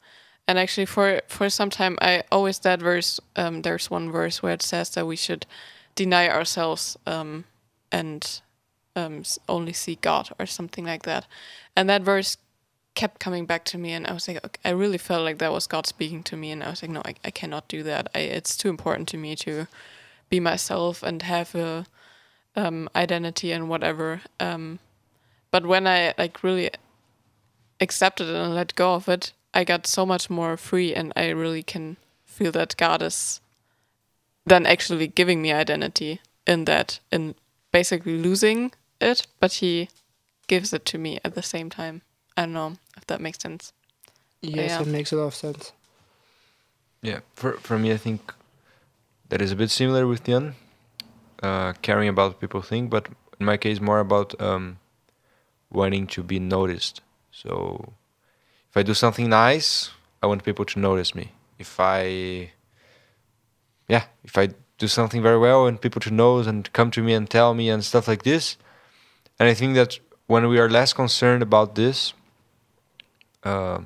[0.48, 4.54] and actually for for some time I always that verse um there's one verse where
[4.54, 5.46] it says that we should
[5.94, 7.44] deny ourselves um
[7.92, 8.40] and
[8.98, 11.26] um, only see God or something like that.
[11.76, 12.36] And that verse
[12.94, 15.52] kept coming back to me, and I was like, okay, I really felt like that
[15.52, 18.10] was God speaking to me, and I was like, no, I, I cannot do that.
[18.14, 19.68] I, it's too important to me to
[20.28, 21.86] be myself and have a
[22.56, 24.22] um, identity and whatever.
[24.40, 24.80] Um,
[25.50, 26.70] but when I like really
[27.80, 31.62] accepted and let go of it, I got so much more free, and I really
[31.62, 33.40] can feel that God is
[34.46, 37.34] then actually giving me identity in that, in
[37.72, 39.88] basically losing it, but he
[40.46, 42.02] gives it to me at the same time.
[42.36, 43.72] I don't know if that makes sense.
[44.40, 44.82] Yes, Yeah.
[44.82, 45.72] it makes a lot of sense.
[47.02, 48.32] Yeah, for for me, I think
[49.28, 50.54] that is a bit similar with Jan,
[51.42, 53.08] uh, caring about what people think, but
[53.40, 54.78] in my case, more about um,
[55.70, 57.02] wanting to be noticed.
[57.30, 58.07] So, if
[58.78, 59.90] I do something nice,
[60.22, 61.32] I want people to notice me.
[61.58, 62.52] If I,
[63.88, 67.12] yeah, if I do something very well and people to know and come to me
[67.12, 68.56] and tell me and stuff like this.
[69.38, 72.14] And I think that when we are less concerned about this,
[73.44, 73.80] uh,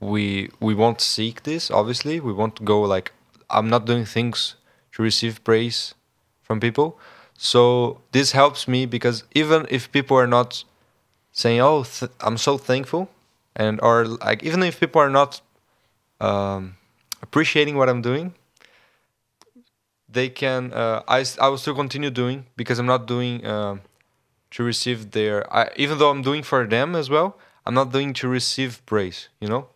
[0.00, 1.70] we we won't seek this.
[1.70, 3.12] Obviously, we won't go like
[3.48, 4.56] I'm not doing things
[4.92, 5.94] to receive praise
[6.42, 6.98] from people.
[7.36, 10.64] So this helps me because even if people are not
[11.34, 13.10] saying, "Oh, th- I'm so thankful,"
[13.54, 15.42] and or like even if people are not
[16.20, 16.76] um,
[17.20, 18.34] appreciating what I'm doing,
[20.08, 20.72] they can.
[20.72, 23.76] Uh, I I will still continue doing because I'm not doing uh,
[24.52, 25.44] to receive their.
[25.52, 29.28] I, even though I'm doing for them as well, I'm not doing to receive praise.
[29.40, 29.68] You know,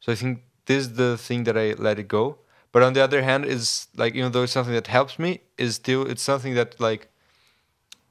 [0.00, 2.38] so I think this is the thing that I let it go.
[2.70, 5.76] But on the other hand, is like even though it's something that helps me, is
[5.76, 7.08] still it's something that like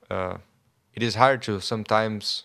[0.10, 0.38] uh,
[0.94, 2.44] it is hard to sometimes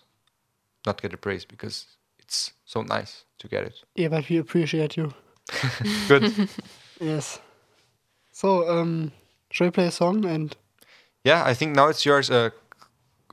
[0.86, 1.86] not get the praise because
[2.18, 3.74] it's so nice to get it.
[3.94, 5.12] Yeah, but we appreciate you.
[6.08, 6.48] Good.
[7.00, 7.40] Yes.
[8.30, 9.10] So, um,
[9.50, 10.24] should we play a song?
[10.24, 10.56] And
[11.24, 12.30] yeah, I think now it's yours.
[12.30, 12.50] Uh,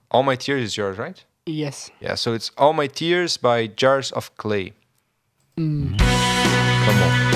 [0.09, 1.23] All my tears is yours, right?
[1.45, 1.91] yes.
[1.99, 2.15] Yeah.
[2.15, 4.73] So it's All my tears by Jars of Clay.
[5.57, 5.99] Mm.
[5.99, 7.28] Come on.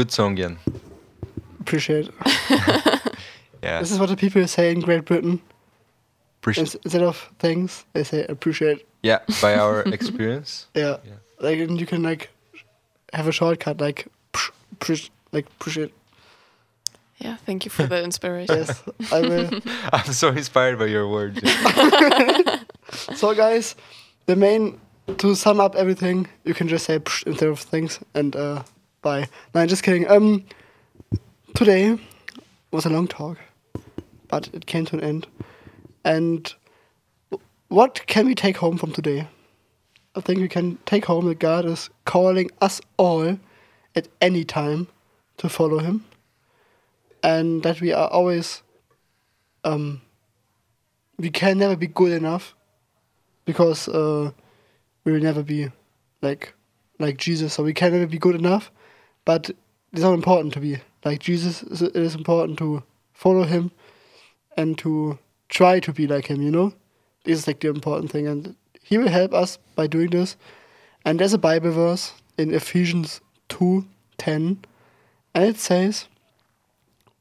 [0.00, 0.58] Good song, Jan.
[1.60, 2.14] Appreciate it.
[3.62, 3.80] Yeah.
[3.80, 5.38] This is what the people say in Great Britain.
[6.40, 8.86] Appreciate- Instead of thanks, they say appreciate.
[9.02, 10.66] Yeah, by our experience.
[10.74, 10.96] Yeah.
[11.04, 11.18] Yeah.
[11.40, 12.30] Like and you can like
[13.12, 15.92] have a shortcut like psh, psh, like appreciate.
[17.18, 18.56] Yeah, thank you for the inspiration.
[18.56, 18.82] Yes,
[19.12, 19.50] I will.
[19.92, 21.38] I'm so inspired by your words.
[23.14, 23.76] So guys,
[24.24, 24.80] the main
[25.18, 28.62] to sum up everything, you can just say psh instead of things and uh
[29.02, 29.28] bye.
[29.54, 30.08] No, just kidding.
[30.08, 30.44] Um
[31.54, 31.98] today
[32.70, 33.38] was a long talk,
[34.28, 35.26] but it came to an end.
[36.04, 36.52] And
[37.68, 39.28] what can we take home from today?
[40.14, 43.38] I think we can take home that God is calling us all
[43.94, 44.88] at any time
[45.36, 46.04] to follow him.
[47.22, 48.62] And that we are always
[49.64, 50.00] um
[51.18, 52.54] we can never be good enough
[53.44, 54.30] because uh,
[55.04, 55.68] we will never be
[56.22, 56.54] like
[56.98, 57.54] like Jesus.
[57.54, 58.70] So we can never be good enough,
[59.24, 59.50] but
[59.92, 61.62] it's not important to be like Jesus.
[61.62, 63.70] It's- important to follow Him
[64.56, 65.18] and to
[65.48, 66.42] try to be like Him.
[66.42, 66.72] You know,
[67.24, 70.36] this is like the important thing, and He will help us by doing this.
[71.04, 73.86] And there's a Bible verse in Ephesians two
[74.18, 74.58] ten,
[75.34, 76.08] and it says,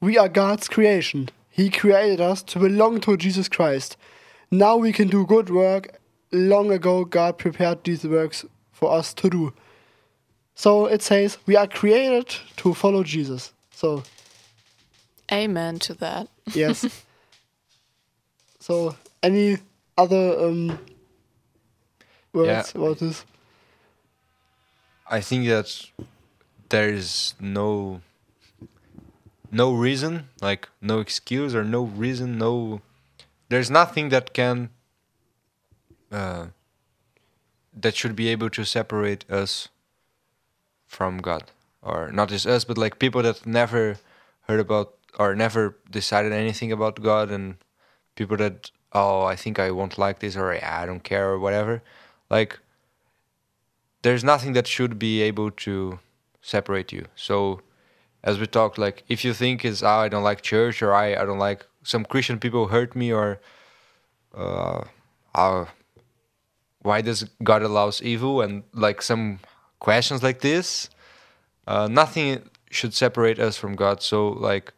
[0.01, 1.29] "We are God's creation.
[1.49, 3.97] He created us to belong to Jesus Christ."
[4.51, 5.99] Now we can do good work.
[6.31, 9.53] Long ago, God prepared these works for us to do.
[10.59, 13.53] So it says we are created to follow Jesus.
[13.71, 14.03] So,
[15.31, 16.27] Amen to that.
[16.53, 16.85] yes.
[18.59, 18.93] so,
[19.23, 19.59] any
[19.97, 20.77] other um,
[22.33, 23.23] words about this?
[25.09, 25.81] I think that
[26.67, 28.01] there is no
[29.53, 32.81] no reason, like no excuse or no reason, no
[33.47, 34.71] there's nothing that can
[36.11, 36.47] uh,
[37.73, 39.69] that should be able to separate us
[40.89, 41.43] from God.
[41.81, 43.97] Or not just us, but like people that never
[44.47, 47.55] heard about or never decided anything about God and
[48.15, 51.81] people that oh I think I won't like this or I don't care or whatever.
[52.29, 52.59] Like
[54.01, 55.99] there's nothing that should be able to
[56.41, 57.05] separate you.
[57.15, 57.61] So,
[58.23, 61.15] as we talked, like if you think is oh, I don't like church or I
[61.15, 63.39] I don't like some Christian people hurt me or
[64.35, 64.83] uh,
[65.33, 65.65] uh
[66.81, 69.39] why does God allows evil and like some
[69.79, 70.89] questions like this,
[71.67, 74.01] uh, nothing should separate us from God.
[74.01, 74.73] So like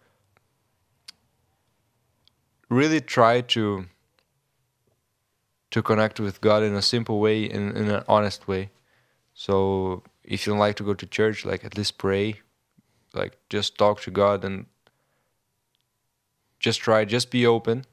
[2.69, 3.85] really try to
[5.71, 8.71] to connect with God in a simple way, in, in an honest way.
[9.33, 12.41] So if you don't like to go to church, like at least pray,
[13.13, 14.65] like just talk to God and
[16.59, 17.85] just try, just be open,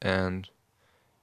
[0.00, 0.48] and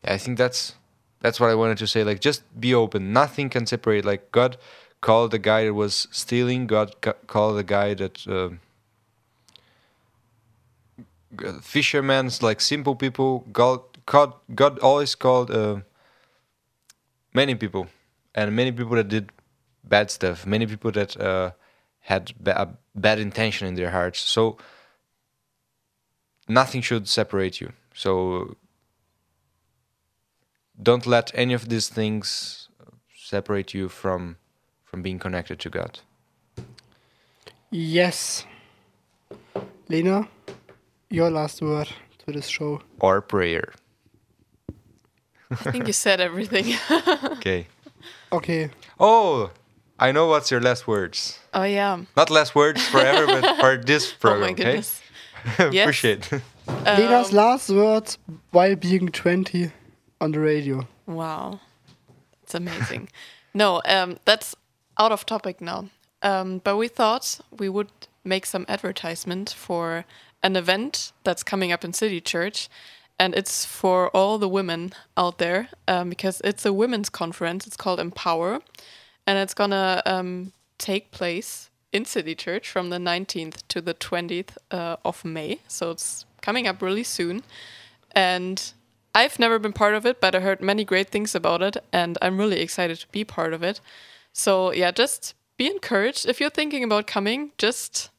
[0.03, 0.75] I think that's
[1.21, 2.03] that's what I wanted to say.
[2.03, 3.11] Like just be open.
[3.13, 4.05] Nothing can separate.
[4.05, 4.57] Like God
[5.01, 6.67] called the guy that was stealing.
[6.67, 8.27] God ca- called the guy that.
[11.39, 15.77] g- fishermen's like simple people god god, god always called uh,
[17.33, 17.87] many people
[18.35, 19.31] and many people that did
[19.83, 21.51] bad stuff many people that uh,
[22.01, 22.67] had ba- a
[22.99, 24.57] bad intention in their hearts so
[26.47, 28.55] nothing should separate you so
[30.81, 32.69] don't let any of these things
[33.15, 34.37] separate you from
[34.95, 35.99] from being connected to god
[37.71, 38.45] Yes.
[39.89, 40.29] Lena,
[41.09, 41.89] your last word
[42.19, 42.81] to this show.
[43.01, 43.73] or prayer
[45.51, 46.75] I think you said everything.
[47.35, 47.67] okay
[48.31, 48.69] Okay.
[48.99, 49.51] oh
[49.99, 51.99] i know what's your last words oh yeah.
[52.15, 54.43] not last words forever but for this program.
[54.43, 55.01] Oh program my goodness.
[55.59, 55.83] okay Yes.
[55.83, 56.23] appreciate
[56.97, 58.17] Lena's Um, last words
[58.51, 59.71] while being 20
[60.21, 60.87] on the radio.
[61.05, 61.59] Wow,
[62.43, 63.09] it's amazing.
[63.53, 64.55] no, um, that's
[64.97, 65.89] out of topic now.
[66.21, 67.91] Um, but we thought we would
[68.23, 70.05] make some advertisement for
[70.41, 72.69] an event that's coming up in City Church,
[73.19, 77.65] and it's for all the women out there um, because it's a women's conference.
[77.67, 78.59] It's called Empower,
[79.27, 84.57] and it's gonna um, take place in City Church from the 19th to the 20th
[84.71, 85.59] uh, of May.
[85.67, 87.43] So it's coming up really soon,
[88.11, 88.73] and
[89.13, 92.17] I've never been part of it, but I heard many great things about it, and
[92.21, 93.79] I'm really excited to be part of it.
[94.37, 96.27] So yeah, just be encouraged.
[96.27, 98.09] If you're thinking about coming, just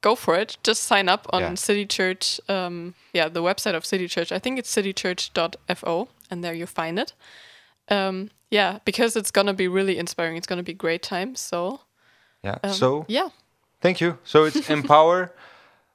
[0.00, 0.56] go for it.
[0.62, 1.54] Just sign up on Yeah.
[1.56, 2.40] City Church.
[2.48, 4.32] Um, yeah, the website of City Church.
[4.32, 7.12] I think it's citychurch.fo, and there you find it.
[7.88, 10.36] Um, yeah, because it's gonna be really inspiring.
[10.38, 11.34] It's gonna be great time.
[11.36, 11.80] So
[12.42, 13.28] yeah um, so yeah,
[13.82, 15.30] thank you so it's empower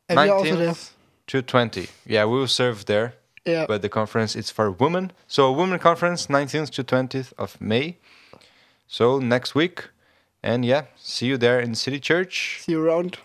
[0.07, 0.69] And we are also there.
[0.73, 0.91] 19th
[1.27, 3.15] to 20 yeah we will serve there
[3.45, 3.65] Yeah.
[3.67, 7.97] but the conference is for women so a women conference 19th to 20th of may
[8.87, 9.89] so next week
[10.43, 13.17] and yeah see you there in city church See you around.